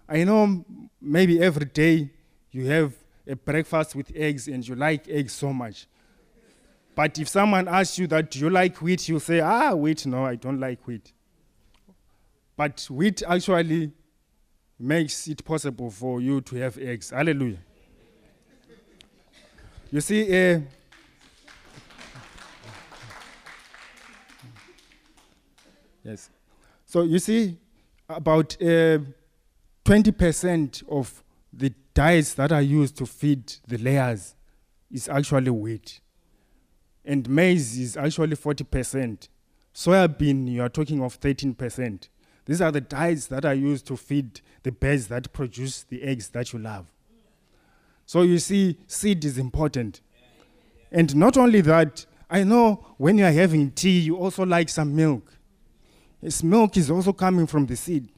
I 0.09 0.25
know 0.25 0.65
maybe 1.01 1.41
every 1.41 1.65
day 1.65 2.09
you 2.51 2.65
have 2.65 2.93
a 3.25 3.35
breakfast 3.35 3.95
with 3.95 4.11
eggs 4.13 4.47
and 4.47 4.67
you 4.67 4.75
like 4.75 5.07
eggs 5.07 5.33
so 5.33 5.53
much. 5.53 5.87
But 6.95 7.17
if 7.17 7.27
someone 7.27 7.67
asks 7.67 7.97
you 7.97 8.07
that, 8.07 8.31
do 8.31 8.39
you 8.39 8.49
like 8.49 8.81
wheat? 8.81 9.09
You 9.09 9.19
say, 9.19 9.39
ah, 9.39 9.73
wheat, 9.73 10.05
no, 10.05 10.25
I 10.25 10.35
don't 10.35 10.59
like 10.59 10.85
wheat. 10.85 11.11
But 12.55 12.85
wheat 12.89 13.23
actually 13.27 13.91
makes 14.79 15.27
it 15.27 15.43
possible 15.43 15.89
for 15.89 16.21
you 16.21 16.41
to 16.41 16.55
have 16.57 16.77
eggs. 16.77 17.09
Hallelujah. 17.09 17.57
You 19.91 20.01
see, 20.01 20.23
uh, 20.23 20.59
yes. 26.03 26.29
So 26.85 27.03
you 27.03 27.19
see, 27.19 27.57
about 28.09 28.55
uh, 28.61 28.99
20% 29.85 30.83
of 30.89 31.23
the 31.51 31.73
diets 31.93 32.33
that 32.35 32.51
are 32.51 32.61
used 32.61 32.97
to 32.97 33.05
feed 33.05 33.53
the 33.67 33.77
layers 33.77 34.35
is 34.91 35.07
actually 35.09 35.49
wheat. 35.49 35.99
And 37.05 37.27
maize 37.29 37.77
is 37.77 37.97
actually 37.97 38.35
40%. 38.35 39.27
Soybean, 39.73 40.49
you 40.49 40.61
are 40.61 40.69
talking 40.69 41.01
of 41.01 41.19
13%. 41.19 42.07
These 42.45 42.61
are 42.61 42.71
the 42.71 42.81
diets 42.81 43.27
that 43.27 43.45
are 43.45 43.53
used 43.53 43.87
to 43.87 43.97
feed 43.97 44.41
the 44.63 44.71
birds 44.71 45.07
that 45.07 45.31
produce 45.33 45.83
the 45.83 46.03
eggs 46.03 46.29
that 46.29 46.53
you 46.53 46.59
love. 46.59 46.91
So 48.05 48.21
you 48.21 48.39
see, 48.39 48.77
seed 48.87 49.23
is 49.25 49.37
important. 49.37 50.01
And 50.91 51.15
not 51.15 51.37
only 51.37 51.61
that, 51.61 52.05
I 52.29 52.43
know 52.43 52.85
when 52.97 53.17
you 53.17 53.25
are 53.25 53.31
having 53.31 53.71
tea, 53.71 53.99
you 53.99 54.17
also 54.17 54.45
like 54.45 54.69
some 54.69 54.95
milk. 54.95 55.33
Milk 56.43 56.77
is 56.77 56.89
also 56.89 57.13
coming 57.13 57.47
from 57.47 57.65
the 57.65 57.75
seed. 57.75 58.09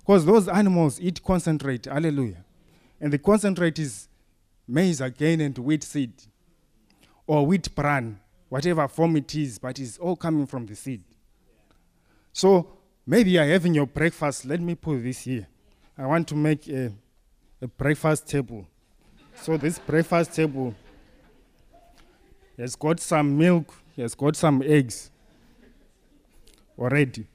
Because 0.00 0.24
those 0.24 0.48
animals 0.48 1.00
eat 1.00 1.22
concentrate, 1.22 1.84
hallelujah. 1.86 2.44
And 3.00 3.12
the 3.12 3.18
concentrate 3.18 3.78
is 3.78 4.08
maize 4.66 5.00
again 5.00 5.40
and 5.40 5.56
wheat 5.58 5.84
seed 5.84 6.12
or 7.26 7.46
wheat 7.46 7.74
bran, 7.74 8.18
whatever 8.48 8.86
form 8.88 9.16
it 9.16 9.34
is, 9.34 9.58
but 9.58 9.78
it's 9.78 9.98
all 9.98 10.16
coming 10.16 10.46
from 10.46 10.66
the 10.66 10.74
seed. 10.74 11.02
So 12.32 12.68
maybe 13.06 13.32
you're 13.32 13.44
having 13.44 13.74
your 13.74 13.86
breakfast. 13.86 14.44
Let 14.44 14.60
me 14.60 14.74
put 14.74 15.02
this 15.02 15.20
here. 15.20 15.46
I 15.96 16.06
want 16.06 16.28
to 16.28 16.34
make 16.34 16.68
a, 16.68 16.92
a 17.60 17.66
breakfast 17.66 18.28
table. 18.28 18.66
So 19.34 19.56
this 19.56 19.78
breakfast 19.78 20.34
table 20.34 20.74
has 22.56 22.74
got 22.76 23.00
some 23.00 23.36
milk, 23.36 23.72
has 23.96 24.14
got 24.14 24.36
some 24.36 24.62
eggs 24.64 25.10
already. 26.78 27.26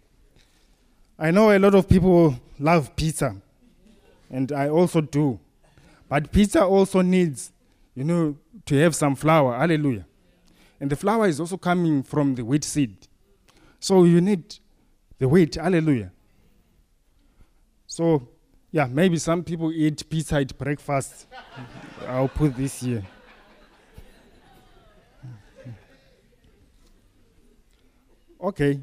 I 1.18 1.32
know 1.32 1.52
a 1.56 1.60
lot 1.60 1.76
of 1.76 1.88
people 1.88 2.40
love 2.60 2.96
pizza, 2.96 3.36
and 4.30 4.52
I 4.52 4.70
also 4.70 5.02
do. 5.02 5.40
But 6.10 6.32
pizza 6.32 6.66
also 6.66 7.02
needs, 7.02 7.52
you 7.96 8.04
know, 8.04 8.36
to 8.66 8.76
have 8.76 8.96
some 8.96 9.16
flour. 9.16 9.58
Hallelujah. 9.58 10.06
And 10.84 10.92
the 10.92 10.98
flour 10.98 11.28
is 11.28 11.40
also 11.40 11.56
coming 11.56 12.04
from 12.04 12.36
the 12.36 12.44
wheat 12.44 12.66
seed. 12.66 13.08
So 13.80 14.04
you 14.04 14.20
need 14.20 14.58
the 15.18 15.30
wheat. 15.30 15.56
Hallelujah. 15.56 16.12
So, 17.88 18.28
yeah, 18.70 18.88
maybe 18.92 19.16
some 19.16 19.46
people 19.46 19.72
eat 19.72 20.04
pizza 20.10 20.42
at 20.42 20.58
breakfast. 20.58 21.28
I'll 22.06 22.28
put 22.28 22.58
this 22.58 22.82
here. 22.82 23.02
Okay. 28.42 28.82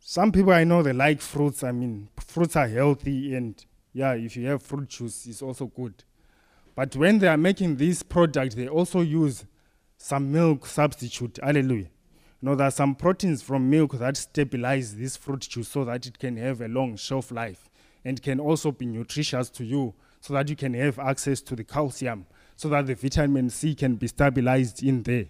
Some 0.00 0.32
people 0.32 0.54
I 0.54 0.64
know 0.64 0.82
they 0.82 0.94
like 0.94 1.20
fruits. 1.20 1.62
I 1.62 1.72
mean, 1.72 2.08
fruits 2.16 2.56
are 2.56 2.68
healthy, 2.68 3.34
and 3.34 3.62
yeah, 3.92 4.14
if 4.14 4.34
you 4.34 4.46
have 4.46 4.62
fruit 4.62 4.88
juice, 4.88 5.26
it's 5.26 5.42
also 5.42 5.66
good. 5.66 6.04
But 6.74 6.96
when 6.96 7.18
they 7.18 7.28
are 7.28 7.36
making 7.36 7.76
this 7.76 8.02
product, 8.02 8.56
they 8.56 8.66
also 8.66 9.02
use 9.02 9.44
some 10.06 10.30
milk 10.30 10.64
substitute. 10.66 11.36
Hallelujah. 11.42 11.90
You 12.40 12.48
know, 12.48 12.54
there 12.54 12.68
are 12.68 12.70
some 12.70 12.94
proteins 12.94 13.42
from 13.42 13.68
milk 13.68 13.98
that 13.98 14.16
stabilize 14.16 14.94
this 14.94 15.16
fruit 15.16 15.40
juice 15.40 15.68
so 15.68 15.84
that 15.84 16.06
it 16.06 16.16
can 16.16 16.36
have 16.36 16.60
a 16.60 16.68
long 16.68 16.94
shelf 16.94 17.32
life 17.32 17.68
and 18.04 18.22
can 18.22 18.38
also 18.38 18.70
be 18.70 18.86
nutritious 18.86 19.50
to 19.50 19.64
you 19.64 19.94
so 20.20 20.32
that 20.34 20.48
you 20.48 20.54
can 20.54 20.74
have 20.74 21.00
access 21.00 21.40
to 21.40 21.56
the 21.56 21.64
calcium 21.64 22.24
so 22.54 22.68
that 22.68 22.86
the 22.86 22.94
vitamin 22.94 23.50
C 23.50 23.74
can 23.74 23.96
be 23.96 24.06
stabilized 24.06 24.80
in 24.84 25.02
there. 25.02 25.24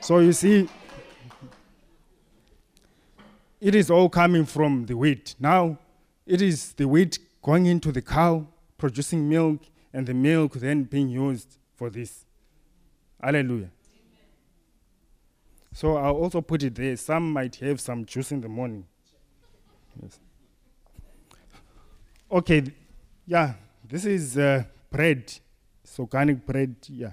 So 0.00 0.20
you 0.20 0.32
see, 0.32 0.68
it 3.60 3.74
is 3.74 3.90
all 3.90 4.08
coming 4.08 4.46
from 4.46 4.86
the 4.86 4.96
wheat. 4.96 5.34
Now, 5.40 5.76
it 6.24 6.40
is 6.40 6.72
the 6.74 6.86
wheat 6.86 7.18
going 7.42 7.66
into 7.66 7.90
the 7.90 8.02
cow, 8.02 8.46
producing 8.78 9.28
milk, 9.28 9.62
and 9.92 10.06
the 10.06 10.14
milk 10.14 10.52
then 10.52 10.84
being 10.84 11.08
used 11.08 11.58
for 11.74 11.90
this. 11.90 12.26
Hallelujah. 13.22 13.70
So 15.72 15.96
I'll 15.96 16.16
also 16.16 16.40
put 16.40 16.62
it 16.62 16.74
there. 16.74 16.96
Some 16.96 17.32
might 17.32 17.56
have 17.56 17.80
some 17.80 18.04
juice 18.04 18.32
in 18.32 18.40
the 18.40 18.48
morning. 18.48 18.84
Yes. 20.02 20.18
Okay, 22.30 22.64
yeah, 23.26 23.54
this 23.86 24.06
is 24.06 24.38
uh, 24.38 24.64
bread. 24.90 25.32
It's 25.84 25.98
organic 25.98 26.44
bread, 26.46 26.76
yeah. 26.88 27.12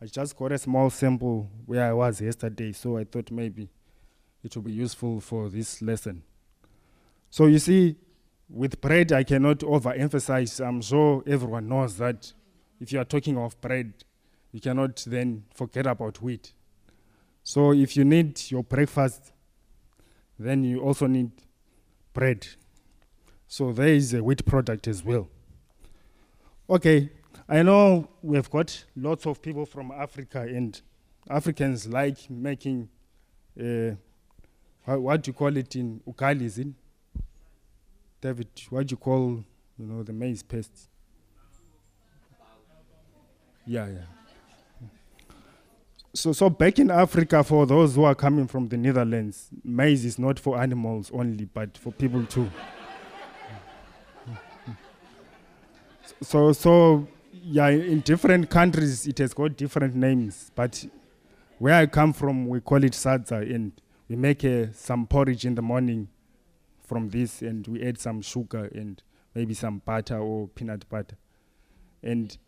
I 0.00 0.06
just 0.06 0.36
got 0.36 0.52
a 0.52 0.58
small 0.58 0.90
sample 0.90 1.48
where 1.64 1.84
I 1.84 1.92
was 1.92 2.20
yesterday, 2.20 2.72
so 2.72 2.98
I 2.98 3.04
thought 3.04 3.30
maybe 3.30 3.70
it 4.44 4.54
will 4.54 4.62
be 4.62 4.72
useful 4.72 5.20
for 5.20 5.48
this 5.48 5.80
lesson. 5.80 6.22
So 7.30 7.46
you 7.46 7.58
see, 7.58 7.96
with 8.48 8.80
bread, 8.80 9.12
I 9.12 9.24
cannot 9.24 9.60
overemphasize. 9.60 10.64
I'm 10.64 10.82
sure 10.82 11.22
everyone 11.26 11.68
knows 11.68 11.96
that 11.96 12.32
if 12.78 12.92
you 12.92 13.00
are 13.00 13.04
talking 13.04 13.38
of 13.38 13.58
bread, 13.60 13.92
you 14.56 14.62
cannot 14.62 15.04
then 15.06 15.44
forget 15.54 15.86
about 15.86 16.22
wheat. 16.22 16.54
So 17.44 17.74
if 17.74 17.94
you 17.94 18.06
need 18.06 18.40
your 18.50 18.64
breakfast, 18.64 19.32
then 20.38 20.64
you 20.64 20.80
also 20.80 21.06
need 21.06 21.30
bread. 22.14 22.46
So 23.46 23.70
there 23.70 23.88
is 23.88 24.14
a 24.14 24.24
wheat 24.24 24.46
product 24.46 24.88
as 24.88 25.04
well. 25.04 25.28
Okay, 26.70 27.10
I 27.46 27.62
know 27.62 28.08
we've 28.22 28.48
got 28.48 28.82
lots 28.96 29.26
of 29.26 29.42
people 29.42 29.66
from 29.66 29.92
Africa, 29.92 30.40
and 30.40 30.80
Africans 31.28 31.86
like 31.86 32.30
making, 32.30 32.88
uh, 33.60 33.90
what, 34.86 35.22
do 35.22 35.28
you 35.28 35.34
call 35.34 35.54
it 35.54 35.76
in 35.76 36.00
Ugali, 36.08 36.42
is 36.44 36.58
it? 36.58 36.68
David, 38.22 38.48
what 38.70 38.86
do 38.86 38.94
you 38.94 38.96
call, 38.96 39.44
you 39.78 39.86
know, 39.86 40.02
the 40.02 40.14
maize 40.14 40.42
paste? 40.42 40.88
Yeah, 43.66 43.88
yeah. 43.88 44.15
So, 46.16 46.32
so 46.32 46.48
back 46.48 46.78
in 46.78 46.90
Africa, 46.90 47.44
for 47.44 47.66
those 47.66 47.94
who 47.94 48.04
are 48.04 48.14
coming 48.14 48.46
from 48.46 48.68
the 48.68 48.78
Netherlands, 48.78 49.50
maize 49.62 50.02
is 50.02 50.18
not 50.18 50.38
for 50.38 50.58
animals 50.58 51.10
only, 51.12 51.44
but 51.44 51.76
for 51.76 51.92
people 51.92 52.24
too. 52.24 52.50
so, 56.22 56.54
so 56.54 57.06
yeah, 57.32 57.68
in 57.68 58.00
different 58.00 58.48
countries, 58.48 59.06
it 59.06 59.18
has 59.18 59.34
got 59.34 59.58
different 59.58 59.94
names. 59.94 60.50
But 60.54 60.86
where 61.58 61.74
I 61.74 61.84
come 61.84 62.14
from, 62.14 62.48
we 62.48 62.60
call 62.62 62.82
it 62.82 62.92
sadza, 62.92 63.54
and 63.54 63.72
we 64.08 64.16
make 64.16 64.42
uh, 64.42 64.72
some 64.72 65.06
porridge 65.06 65.44
in 65.44 65.54
the 65.54 65.62
morning 65.62 66.08
from 66.86 67.10
this, 67.10 67.42
and 67.42 67.66
we 67.66 67.82
add 67.82 67.98
some 67.98 68.22
sugar 68.22 68.70
and 68.74 69.02
maybe 69.34 69.52
some 69.52 69.82
butter 69.84 70.18
or 70.18 70.48
peanut 70.48 70.88
butter, 70.88 71.18
and 72.02 72.38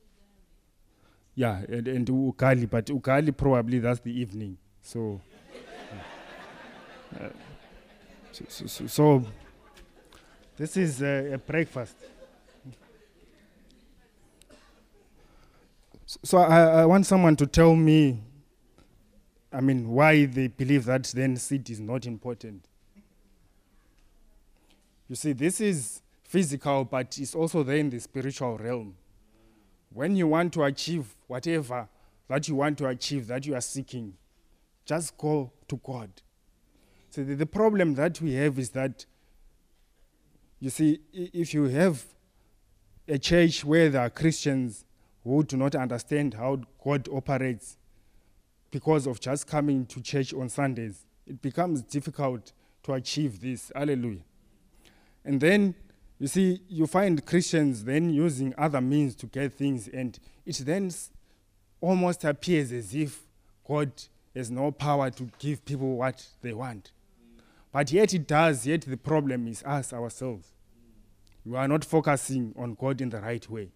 yeah, 1.39 1.61
and, 1.69 1.87
and 1.87 2.09
ugali, 2.09 2.69
but 2.69 2.87
ugali 2.87 3.35
probably 3.35 3.79
that's 3.79 4.01
the 4.01 4.11
evening. 4.11 4.59
So, 4.83 5.21
uh, 7.15 7.29
so, 8.33 8.45
so, 8.67 8.87
so, 8.89 9.25
this 10.57 10.77
is 10.77 11.01
uh, 11.01 11.31
a 11.35 11.39
breakfast. 11.39 11.95
So 16.25 16.39
I, 16.39 16.81
I 16.81 16.87
want 16.87 17.07
someone 17.07 17.37
to 17.37 17.47
tell 17.47 17.77
me, 17.77 18.21
I 19.53 19.61
mean, 19.61 19.89
why 19.89 20.25
they 20.25 20.49
believe 20.49 20.87
that 20.87 21.05
then 21.05 21.37
seed 21.37 21.71
is 21.71 21.79
not 21.79 22.05
important. 22.05 22.65
You 25.09 25.15
see, 25.15 25.35
this 25.35 25.61
is 25.61 26.03
physical, 26.25 26.85
but 26.85 27.17
it's 27.17 27.37
also 27.37 27.63
there 27.63 27.77
in 27.77 27.91
the 27.91 28.01
spiritual 28.01 28.59
realm. 28.59 28.97
When 29.93 30.17
you 30.17 30.27
want 30.27 30.53
to 30.55 30.65
achieve 30.65 31.15
whatever 31.27 31.89
that 32.29 32.49
you 32.49 32.55
want 32.55 32.79
to 32.79 32.87
achieve, 32.87 33.27
that 33.29 33.47
you 33.47 33.55
are 33.55 33.61
seeking, 33.61 34.15
just 34.85 35.17
go 35.17 35.51
to 35.67 35.77
God. 35.85 36.11
So 37.11 37.25
the, 37.25 37.35
the 37.35 37.47
problem 37.47 37.95
that 37.95 38.21
we 38.21 38.35
have 38.35 38.59
is 38.59 38.71
that, 38.71 39.07
you 40.61 40.71
see, 40.71 41.01
if 41.13 41.55
you 41.55 41.65
have 41.65 42.05
a 43.07 43.19
church 43.19 43.65
where 43.65 43.89
there 43.89 44.03
are 44.03 44.11
Christians 44.11 44.85
who 45.25 45.43
do 45.43 45.57
not 45.57 45.75
understand 45.75 46.35
how 46.35 46.61
God 46.85 47.09
operates 47.13 47.79
because 48.71 49.07
of 49.07 49.21
just 49.21 49.47
coming 49.47 49.87
to 49.87 50.03
church 50.03 50.35
on 50.35 50.49
Sundays, 50.49 51.07
it 51.27 51.41
becomes 51.41 51.83
difficult 51.83 52.53
to 52.83 52.93
achieve 52.93 53.41
this. 53.41 53.73
Hallelujah. 53.75 54.21
And 55.25 55.41
then, 55.41 55.75
you 56.19 56.27
see, 56.27 56.61
you 56.69 56.87
find 56.87 57.25
Christians 57.25 57.85
then 57.85 58.11
using 58.11 58.53
other 58.59 58.81
means 58.81 59.15
to 59.17 59.27
get 59.27 59.53
things, 59.53 59.89
and 59.89 60.19
it 60.45 60.57
then 60.65 60.91
almost 61.81 62.25
appears 62.25 62.73
as 62.73 62.95
if 62.95 63.23
God 63.67 63.93
has 64.35 64.51
no 64.51 64.73
power 64.73 65.11
to 65.11 65.31
give 65.39 65.65
people 65.65 65.97
what 65.97 66.27
they 66.43 66.53
want. 66.53 66.91
But 67.73 67.93
yet 67.93 68.15
it 68.15 68.27
does, 68.27 68.67
yet 68.67 68.83
the 68.83 68.97
problem 68.97 69.47
is 69.47 69.63
us 69.63 69.93
ourselves. 69.93 70.49
We 71.45 71.57
are 71.57 71.69
not 71.69 71.85
focusing 71.85 72.55
on 72.59 72.75
God 72.75 73.01
in 73.01 73.11
the 73.11 73.21
right 73.21 73.49
way. 73.49 73.69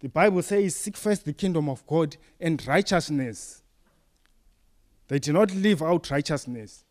The 0.00 0.08
Bible 0.08 0.42
says, 0.42 0.74
Seek 0.74 0.96
first 0.96 1.24
the 1.24 1.32
kingdom 1.32 1.68
of 1.68 1.86
God 1.86 2.16
and 2.40 2.66
righteousness. 2.66 3.62
They 5.08 5.18
did 5.18 5.34
not 5.34 5.54
live 5.54 5.82
out 5.82 6.10
righteousness. 6.10 6.84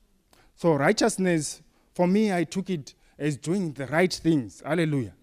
So, 0.56 0.74
righteousness, 0.74 1.62
for 1.94 2.08
me, 2.08 2.32
I 2.32 2.44
took 2.44 2.70
it 2.70 2.94
as 3.18 3.38
doing 3.38 3.74
the 3.74 3.88
right 3.88 4.12
things. 4.12 4.62
Hallelujah. 4.66 5.14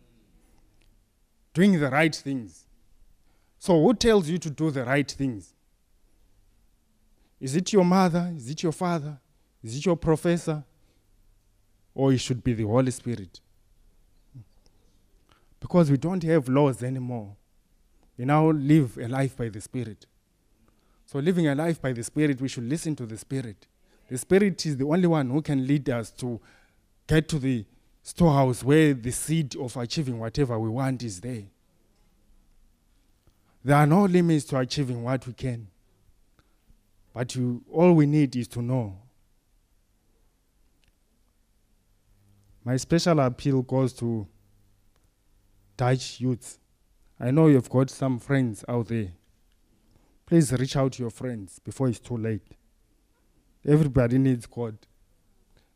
Doing 1.52 1.80
the 1.80 1.90
right 1.90 2.14
things. 2.14 2.66
So, 3.58 3.80
who 3.82 3.94
tells 3.94 4.28
you 4.28 4.38
to 4.38 4.50
do 4.50 4.70
the 4.70 4.84
right 4.84 5.10
things? 5.10 5.52
Is 7.40 7.56
it 7.56 7.72
your 7.72 7.84
mother? 7.84 8.32
Is 8.36 8.48
it 8.48 8.62
your 8.62 8.72
father? 8.72 9.18
Is 9.62 9.76
it 9.76 9.84
your 9.84 9.96
professor? 9.96 10.64
Or 11.94 12.12
it 12.12 12.18
should 12.18 12.42
be 12.42 12.54
the 12.54 12.64
Holy 12.64 12.90
Spirit? 12.90 13.40
Because 15.58 15.90
we 15.90 15.96
don't 15.96 16.22
have 16.22 16.48
laws 16.48 16.82
anymore. 16.82 17.36
We 18.16 18.24
now 18.24 18.50
live 18.50 18.96
a 18.98 19.08
life 19.08 19.36
by 19.36 19.48
the 19.48 19.60
Spirit. 19.60 20.06
So, 21.06 21.18
living 21.18 21.48
a 21.48 21.54
life 21.54 21.82
by 21.82 21.92
the 21.92 22.04
Spirit, 22.04 22.40
we 22.40 22.48
should 22.48 22.68
listen 22.68 22.94
to 22.96 23.06
the 23.06 23.18
Spirit. 23.18 23.66
The 24.08 24.16
Spirit 24.16 24.64
is 24.64 24.76
the 24.76 24.86
only 24.86 25.06
one 25.06 25.28
who 25.28 25.42
can 25.42 25.66
lead 25.66 25.90
us 25.90 26.10
to 26.12 26.40
get 27.06 27.28
to 27.28 27.38
the 27.38 27.64
storehouse 28.02 28.64
where 28.64 28.94
the 28.94 29.12
seed 29.12 29.56
of 29.56 29.76
achieving 29.76 30.18
whatever 30.18 30.58
we 30.58 30.68
want 30.68 31.02
is 31.02 31.20
there. 31.20 31.44
There 33.62 33.76
are 33.76 33.86
no 33.86 34.04
limits 34.04 34.46
to 34.46 34.58
achieving 34.58 35.02
what 35.02 35.26
we 35.26 35.32
can. 35.32 35.68
But 37.12 37.34
you, 37.34 37.62
all 37.70 37.92
we 37.92 38.06
need 38.06 38.34
is 38.36 38.48
to 38.48 38.62
know. 38.62 38.96
My 42.64 42.76
special 42.76 43.20
appeal 43.20 43.62
goes 43.62 43.92
to 43.94 44.26
Dutch 45.76 46.20
youths. 46.20 46.58
I 47.18 47.30
know 47.30 47.48
you've 47.48 47.68
got 47.68 47.90
some 47.90 48.18
friends 48.18 48.64
out 48.68 48.88
there. 48.88 49.08
Please 50.24 50.52
reach 50.52 50.76
out 50.76 50.92
to 50.92 51.02
your 51.02 51.10
friends 51.10 51.58
before 51.58 51.88
it's 51.88 51.98
too 51.98 52.16
late. 52.16 52.46
Everybody 53.66 54.18
needs 54.18 54.46
God. 54.46 54.76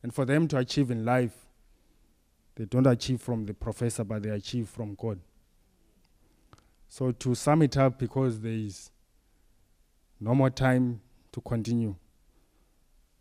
And 0.02 0.14
for 0.14 0.24
them 0.24 0.46
to 0.48 0.58
achieve 0.58 0.90
in 0.90 1.04
life, 1.04 1.43
they 2.57 2.64
don't 2.64 2.87
achieve 2.87 3.21
from 3.21 3.47
the 3.47 3.55
professor, 3.55 4.05
but 4.05 4.23
they 4.23 4.31
achieve 4.31 4.69
from 4.69 4.95
God. 4.95 5.19
So, 6.88 7.11
to 7.11 7.35
sum 7.35 7.62
it 7.62 7.77
up, 7.77 7.99
because 7.99 8.40
there 8.40 8.53
is 8.53 8.90
no 10.21 10.35
more 10.35 10.51
time 10.51 11.01
to 11.33 11.40
continue, 11.40 11.95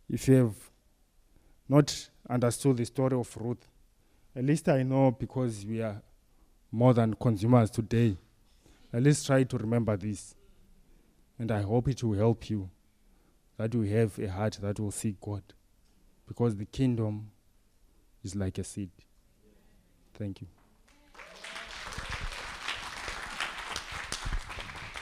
if 0.08 0.28
you 0.28 0.34
have 0.34 0.54
not 1.68 2.08
understood 2.28 2.76
the 2.76 2.84
story 2.84 3.16
of 3.16 3.36
Ruth, 3.36 3.66
at 4.36 4.44
least 4.44 4.68
I 4.68 4.82
know 4.82 5.10
because 5.10 5.64
we 5.64 5.80
are 5.82 6.02
more 6.70 6.92
than 6.92 7.14
consumers 7.14 7.70
today. 7.70 8.16
At 8.92 9.02
least 9.02 9.26
try 9.26 9.44
to 9.44 9.58
remember 9.58 9.96
this. 9.96 10.34
And 11.38 11.50
I 11.50 11.62
hope 11.62 11.88
it 11.88 12.02
will 12.02 12.16
help 12.16 12.50
you 12.50 12.68
that 13.56 13.74
we 13.74 13.90
have 13.90 14.18
a 14.18 14.26
heart 14.28 14.58
that 14.60 14.80
will 14.80 14.90
seek 14.90 15.20
God. 15.20 15.42
Because 16.26 16.56
the 16.56 16.64
kingdom 16.64 17.30
is 18.22 18.34
like 18.34 18.58
a 18.58 18.64
seed. 18.64 18.90
Thank 20.14 20.40
you. 20.40 20.46